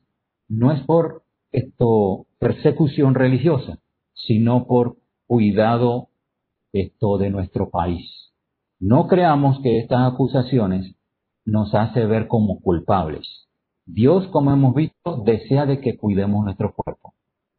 no 0.48 0.72
es 0.72 0.82
por 0.86 1.24
esto 1.52 2.26
persecución 2.40 3.16
religiosa, 3.16 3.80
sino 4.14 4.66
por 4.66 4.98
cuidado 5.28 6.10
esto 6.74 7.18
de 7.18 7.30
nuestro 7.30 7.70
país. 7.70 8.34
No 8.80 9.08
creamos 9.08 9.60
que 9.62 9.80
estas 9.80 10.12
acusaciones 10.14 10.96
nos 11.46 11.74
hace 11.74 12.06
ver 12.06 12.28
como 12.28 12.60
culpables. 12.60 13.48
Dios, 13.86 14.28
como 14.28 14.52
hemos 14.52 14.74
visto, 14.76 15.24
desea 15.26 15.66
de 15.66 15.80
que 15.80 15.98
cuidemos 15.98 16.44
nuestro 16.44 16.74
cuerpo. 16.74 17.14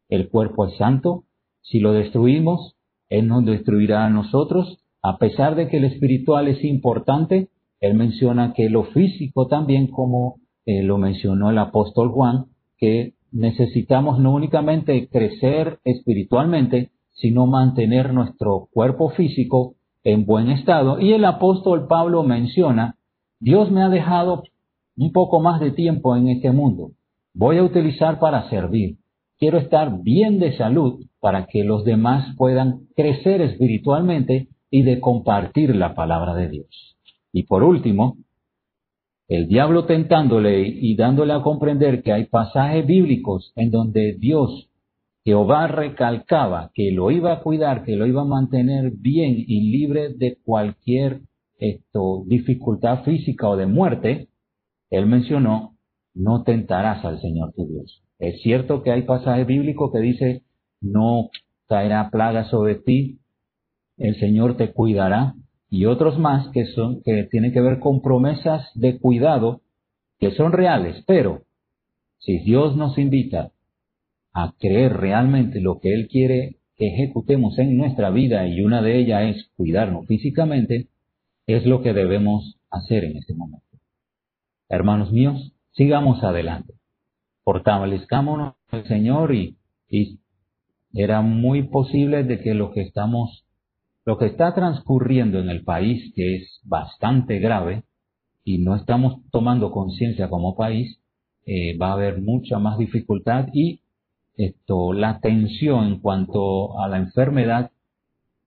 El 0.09 0.29
cuerpo 0.29 0.65
es 0.65 0.77
santo. 0.77 1.23
Si 1.61 1.79
lo 1.79 1.93
destruimos, 1.93 2.75
Él 3.09 3.27
nos 3.27 3.45
destruirá 3.45 4.05
a 4.05 4.09
nosotros. 4.09 4.79
A 5.01 5.17
pesar 5.17 5.55
de 5.55 5.67
que 5.67 5.77
el 5.77 5.85
espiritual 5.85 6.47
es 6.47 6.63
importante, 6.63 7.49
Él 7.79 7.93
menciona 7.95 8.53
que 8.53 8.69
lo 8.69 8.85
físico 8.85 9.47
también, 9.47 9.87
como 9.87 10.37
eh, 10.65 10.81
lo 10.81 10.97
mencionó 10.97 11.51
el 11.51 11.59
apóstol 11.59 12.09
Juan, 12.09 12.45
que 12.77 13.13
necesitamos 13.31 14.19
no 14.19 14.33
únicamente 14.33 15.07
crecer 15.09 15.79
espiritualmente, 15.83 16.91
sino 17.13 17.45
mantener 17.45 18.13
nuestro 18.13 18.67
cuerpo 18.71 19.09
físico 19.09 19.75
en 20.03 20.25
buen 20.25 20.49
estado. 20.49 20.99
Y 20.99 21.13
el 21.13 21.25
apóstol 21.25 21.87
Pablo 21.87 22.23
menciona, 22.23 22.95
Dios 23.39 23.71
me 23.71 23.83
ha 23.83 23.89
dejado 23.89 24.43
un 24.97 25.11
poco 25.11 25.39
más 25.39 25.59
de 25.59 25.71
tiempo 25.71 26.15
en 26.15 26.29
este 26.29 26.51
mundo. 26.51 26.91
Voy 27.33 27.57
a 27.57 27.63
utilizar 27.63 28.19
para 28.19 28.49
servir. 28.49 28.97
Quiero 29.37 29.57
estar 29.57 30.01
bien 30.01 30.39
de 30.39 30.55
salud 30.55 31.05
para 31.19 31.47
que 31.47 31.63
los 31.63 31.83
demás 31.83 32.35
puedan 32.37 32.87
crecer 32.95 33.41
espiritualmente 33.41 34.47
y 34.69 34.83
de 34.83 34.99
compartir 34.99 35.75
la 35.75 35.93
palabra 35.93 36.33
de 36.33 36.49
Dios. 36.49 36.97
Y 37.33 37.43
por 37.43 37.63
último, 37.63 38.17
el 39.27 39.47
diablo 39.47 39.85
tentándole 39.85 40.67
y 40.67 40.95
dándole 40.95 41.33
a 41.33 41.41
comprender 41.41 42.03
que 42.03 42.13
hay 42.13 42.25
pasajes 42.25 42.85
bíblicos 42.85 43.51
en 43.55 43.71
donde 43.71 44.13
Dios, 44.13 44.69
Jehová 45.25 45.67
recalcaba 45.67 46.71
que 46.73 46.91
lo 46.91 47.09
iba 47.09 47.33
a 47.33 47.41
cuidar, 47.41 47.83
que 47.83 47.95
lo 47.95 48.05
iba 48.05 48.21
a 48.21 48.25
mantener 48.25 48.91
bien 48.91 49.35
y 49.35 49.71
libre 49.71 50.13
de 50.13 50.37
cualquier 50.43 51.21
dificultad 52.25 53.03
física 53.03 53.49
o 53.49 53.57
de 53.57 53.65
muerte, 53.65 54.27
él 54.89 55.05
mencionó, 55.05 55.77
no 56.13 56.43
tentarás 56.43 57.03
al 57.03 57.19
Señor 57.21 57.53
tu 57.53 57.67
Dios. 57.67 58.03
Es 58.19 58.41
cierto 58.41 58.81
que 58.81 58.91
hay 58.91 59.03
pasajes 59.03 59.45
bíblicos 59.45 59.91
que 59.91 59.99
dice, 59.99 60.43
no 60.81 61.29
caerá 61.67 62.09
plaga 62.09 62.45
sobre 62.49 62.75
ti, 62.75 63.19
el 63.97 64.19
Señor 64.19 64.57
te 64.57 64.71
cuidará, 64.71 65.35
y 65.69 65.85
otros 65.85 66.17
más 66.19 66.47
que 66.49 66.65
son 66.67 67.01
que 67.03 67.23
tienen 67.23 67.51
que 67.51 67.61
ver 67.61 67.79
con 67.79 68.01
promesas 68.01 68.69
de 68.75 68.99
cuidado 68.99 69.61
que 70.19 70.31
son 70.31 70.53
reales, 70.53 71.03
pero 71.05 71.41
si 72.19 72.39
Dios 72.39 72.75
nos 72.77 72.97
invita 72.97 73.51
a 74.33 74.53
creer 74.57 74.93
realmente 74.93 75.59
lo 75.59 75.79
que 75.79 75.93
Él 75.93 76.07
quiere 76.07 76.57
que 76.75 76.87
ejecutemos 76.87 77.57
en 77.57 77.77
nuestra 77.77 78.09
vida 78.09 78.47
y 78.47 78.61
una 78.61 78.81
de 78.81 78.99
ellas 78.99 79.35
es 79.35 79.49
cuidarnos 79.55 80.05
físicamente, 80.07 80.87
es 81.47 81.65
lo 81.65 81.81
que 81.81 81.93
debemos 81.93 82.57
hacer 82.69 83.05
en 83.05 83.17
este 83.17 83.33
momento. 83.33 83.64
Hermanos 84.69 85.11
míos, 85.11 85.53
sigamos 85.71 86.23
adelante. 86.23 86.73
Fortalezcámonos 87.43 88.55
el 88.71 88.87
Señor 88.87 89.33
y, 89.35 89.57
y 89.89 90.19
era 90.93 91.21
muy 91.21 91.63
posible 91.63 92.23
de 92.23 92.41
que 92.41 92.53
lo 92.53 92.71
que 92.71 92.81
estamos 92.81 93.45
lo 94.05 94.19
que 94.19 94.27
está 94.27 94.53
transcurriendo 94.53 95.39
en 95.39 95.49
el 95.49 95.63
país, 95.63 96.13
que 96.15 96.35
es 96.35 96.61
bastante 96.63 97.39
grave, 97.39 97.83
y 98.43 98.59
no 98.59 98.75
estamos 98.75 99.19
tomando 99.31 99.71
conciencia 99.71 100.29
como 100.29 100.55
país, 100.55 100.99
eh, 101.47 101.75
va 101.77 101.89
a 101.89 101.93
haber 101.93 102.21
mucha 102.21 102.59
más 102.59 102.77
dificultad 102.77 103.47
y 103.51 103.81
esto, 104.37 104.93
la 104.93 105.19
tensión 105.21 105.85
en 105.85 105.99
cuanto 105.99 106.79
a 106.79 106.87
la 106.87 106.97
enfermedad 106.97 107.71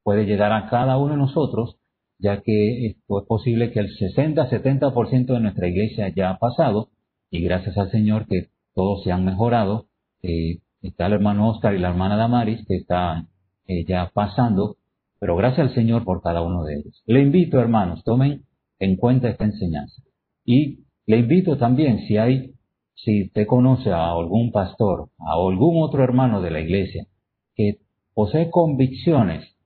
puede 0.03 0.27
llegar 0.27 0.53
a 0.53 0.69
cada 0.69 0.97
uno 0.99 1.13
de 1.13 1.19
nosotros, 1.19 1.77
ya 2.19 2.41
que 2.43 2.87
es 2.87 2.97
posible 3.27 3.71
que 3.71 3.81
el 3.81 3.89
60-70% 3.97 5.27
de 5.27 5.41
nuestra 5.41 5.69
iglesia 5.69 6.09
ya 6.15 6.31
ha 6.31 6.39
pasado, 6.39 6.91
y 7.31 7.43
gracias 7.43 7.77
al 7.79 7.91
Señor 7.91 8.27
que 8.27 8.49
todos 8.75 9.03
se 9.05 9.13
han 9.13 9.25
mejorado. 9.25 9.87
Eh, 10.23 10.61
está 10.83 11.07
el 11.07 11.15
hermano 11.15 11.49
Oscar 11.49 11.75
y 11.75 11.79
la 11.79 11.91
hermana 11.91 12.17
Damaris 12.17 12.65
que 12.67 12.77
están 12.77 13.29
eh, 13.67 13.85
ya 13.87 14.11
pasando 14.13 14.79
pero 15.19 15.37
gracias 15.37 15.69
al 15.69 15.75
Señor 15.75 16.05
por 16.05 16.23
cada 16.23 16.43
uno 16.43 16.65
de 16.65 16.77
ellos. 16.77 17.03
Le 17.07 17.23
invito, 17.23 17.59
hermanos, 17.59 18.05
tomen 18.05 18.45
en 18.79 18.97
cuenta 18.97 19.29
esta 19.29 19.45
enseñanza. 19.45 20.03
Y 20.45 20.85
le 21.07 21.19
invito 21.19 21.59
también, 21.59 22.07
si 22.07 22.17
hay, 22.17 22.55
si 22.95 23.25
usted 23.25 23.47
conoce 23.47 23.91
a 23.91 24.13
algún 24.13 24.53
pastor, 24.53 25.09
a 25.19 25.33
algún 25.33 25.83
otro 25.83 26.05
hermano 26.05 26.41
de 26.41 26.51
la 26.51 26.61
iglesia, 26.61 27.07
que 27.55 27.79
posee 28.15 28.51
convicciones 28.51 29.57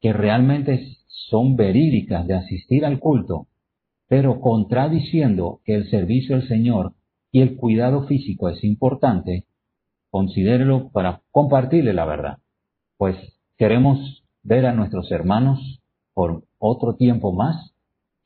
que 0.00 0.12
realmente 0.12 0.86
son 1.12 1.56
verídicas 1.56 2.26
de 2.26 2.34
asistir 2.34 2.84
al 2.84 2.98
culto, 2.98 3.46
pero 4.08 4.40
contradiciendo 4.40 5.60
que 5.64 5.74
el 5.74 5.90
servicio 5.90 6.36
al 6.36 6.48
Señor 6.48 6.94
y 7.30 7.40
el 7.40 7.56
cuidado 7.56 8.06
físico 8.06 8.48
es 8.48 8.64
importante, 8.64 9.46
considérelo 10.10 10.90
para 10.90 11.22
compartirle 11.30 11.92
la 11.92 12.04
verdad. 12.04 12.38
Pues 12.96 13.16
queremos 13.56 14.24
ver 14.42 14.66
a 14.66 14.72
nuestros 14.72 15.10
hermanos 15.10 15.80
por 16.14 16.44
otro 16.58 16.96
tiempo 16.96 17.32
más 17.32 17.74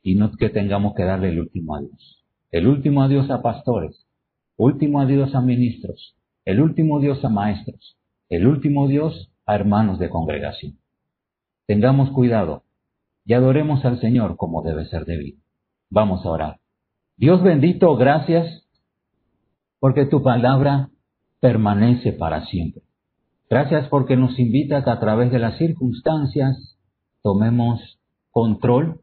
y 0.01 0.15
no 0.15 0.31
que 0.31 0.49
tengamos 0.49 0.93
que 0.95 1.03
darle 1.03 1.29
el 1.29 1.39
último 1.39 1.75
adiós. 1.75 2.25
El 2.51 2.67
último 2.67 3.03
adiós 3.03 3.29
a 3.29 3.41
pastores, 3.41 4.07
último 4.55 5.01
adiós 5.01 5.35
a 5.35 5.41
ministros, 5.41 6.15
el 6.45 6.61
último 6.61 6.97
adiós 6.97 7.23
a 7.23 7.29
maestros, 7.29 7.97
el 8.29 8.47
último 8.47 8.85
adiós 8.85 9.31
a 9.45 9.55
hermanos 9.55 9.99
de 9.99 10.09
congregación. 10.09 10.77
Tengamos 11.65 12.11
cuidado 12.11 12.63
y 13.27 13.33
adoremos 13.33 13.83
al 13.83 13.99
Señor 13.99 14.37
como 14.37 14.63
debe 14.63 14.85
ser 14.85 15.03
debido. 15.03 15.39
Vamos 15.89 16.25
a 16.25 16.29
orar. 16.29 16.59
Dios 17.17 17.43
bendito, 17.43 17.95
gracias 17.97 18.65
porque 19.79 20.05
tu 20.05 20.23
palabra 20.23 20.89
permanece 21.41 22.13
para 22.13 22.45
siempre. 22.45 22.83
Gracias 23.49 23.89
porque 23.89 24.15
nos 24.15 24.39
invita 24.39 24.83
que 24.83 24.89
a 24.89 24.99
través 24.99 25.29
de 25.31 25.39
las 25.39 25.57
circunstancias 25.57 26.77
tomemos 27.21 27.99
control 28.31 29.01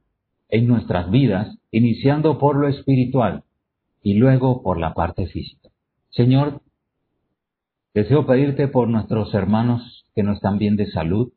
en 0.49 0.69
nuestras 0.69 1.11
vidas, 1.11 1.59
iniciando 1.71 2.39
por 2.39 2.57
lo 2.57 2.69
espiritual 2.69 3.45
y 4.03 4.15
luego 4.15 4.63
por 4.63 4.79
la 4.79 4.95
parte 4.95 5.27
física. 5.27 5.69
Señor, 6.09 6.63
deseo 7.93 8.27
pedirte 8.27 8.69
por 8.69 8.89
nuestros 8.89 9.35
hermanos 9.35 10.07
que 10.15 10.23
no 10.23 10.33
están 10.33 10.57
bien 10.57 10.77
de 10.77 10.91
salud, 10.91 11.33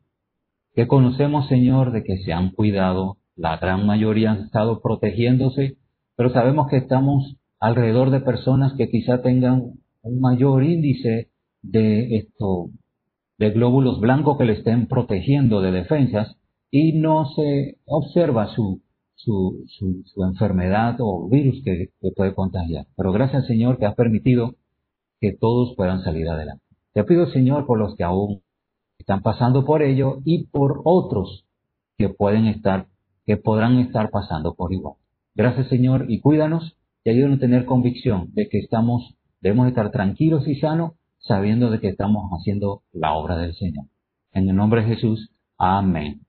que 0.77 0.85
conocemos, 0.85 1.47
Señor, 1.47 1.91
de 1.91 2.03
que 2.03 2.19
se 2.19 2.33
han 2.33 2.51
cuidado, 2.51 3.17
la 3.35 3.57
gran 3.57 3.87
mayoría 3.87 4.33
han 4.33 4.43
estado 4.43 4.79
protegiéndose, 4.79 5.75
pero 6.15 6.29
sabemos 6.29 6.67
que 6.69 6.77
estamos 6.77 7.35
alrededor 7.59 8.11
de 8.11 8.19
personas 8.19 8.73
que 8.77 8.87
quizá 8.87 9.23
tengan 9.23 9.71
un 10.03 10.21
mayor 10.21 10.63
índice 10.63 11.31
de 11.63 12.17
esto, 12.17 12.67
de 13.39 13.49
glóbulos 13.49 13.99
blancos 13.99 14.37
que 14.37 14.45
le 14.45 14.53
estén 14.53 14.85
protegiendo 14.85 15.61
de 15.61 15.71
defensas 15.71 16.37
y 16.69 16.93
no 16.93 17.25
se 17.25 17.79
observa 17.85 18.45
su, 18.53 18.83
su, 19.15 19.63
su, 19.65 20.23
enfermedad 20.25 20.97
o 20.99 21.27
virus 21.27 21.59
que, 21.65 21.87
que, 21.99 22.11
puede 22.15 22.35
contagiar. 22.35 22.85
Pero 22.95 23.11
gracias 23.13 23.47
Señor 23.47 23.79
que 23.79 23.87
ha 23.87 23.95
permitido 23.95 24.53
que 25.19 25.33
todos 25.33 25.73
puedan 25.75 26.03
salir 26.03 26.29
adelante. 26.29 26.63
Te 26.93 27.03
pido, 27.03 27.25
Señor, 27.31 27.65
por 27.65 27.79
los 27.79 27.95
que 27.95 28.03
aún 28.03 28.43
están 29.07 29.21
pasando 29.21 29.63
por 29.63 29.83
ello 29.83 30.17
y 30.25 30.47
por 30.47 30.81
otros 30.83 31.45
que 31.97 32.09
pueden 32.09 32.45
estar, 32.45 32.87
que 33.25 33.37
podrán 33.37 33.79
estar 33.79 34.09
pasando 34.09 34.53
por 34.53 34.73
igual. 34.73 34.95
Gracias, 35.33 35.69
Señor, 35.69 36.07
y 36.09 36.19
cuídanos 36.19 36.75
y 37.05 37.11
ayúdanos 37.11 37.37
a 37.37 37.39
tener 37.39 37.65
convicción 37.65 38.33
de 38.33 38.49
que 38.49 38.59
estamos, 38.59 39.15
debemos 39.39 39.69
estar 39.69 39.91
tranquilos 39.91 40.45
y 40.45 40.55
sanos 40.55 40.91
sabiendo 41.19 41.71
de 41.71 41.79
que 41.79 41.87
estamos 41.87 42.29
haciendo 42.33 42.81
la 42.91 43.13
obra 43.13 43.37
del 43.37 43.55
Señor. 43.55 43.85
En 44.33 44.49
el 44.49 44.57
nombre 44.57 44.81
de 44.81 44.95
Jesús, 44.95 45.31
amén. 45.57 46.26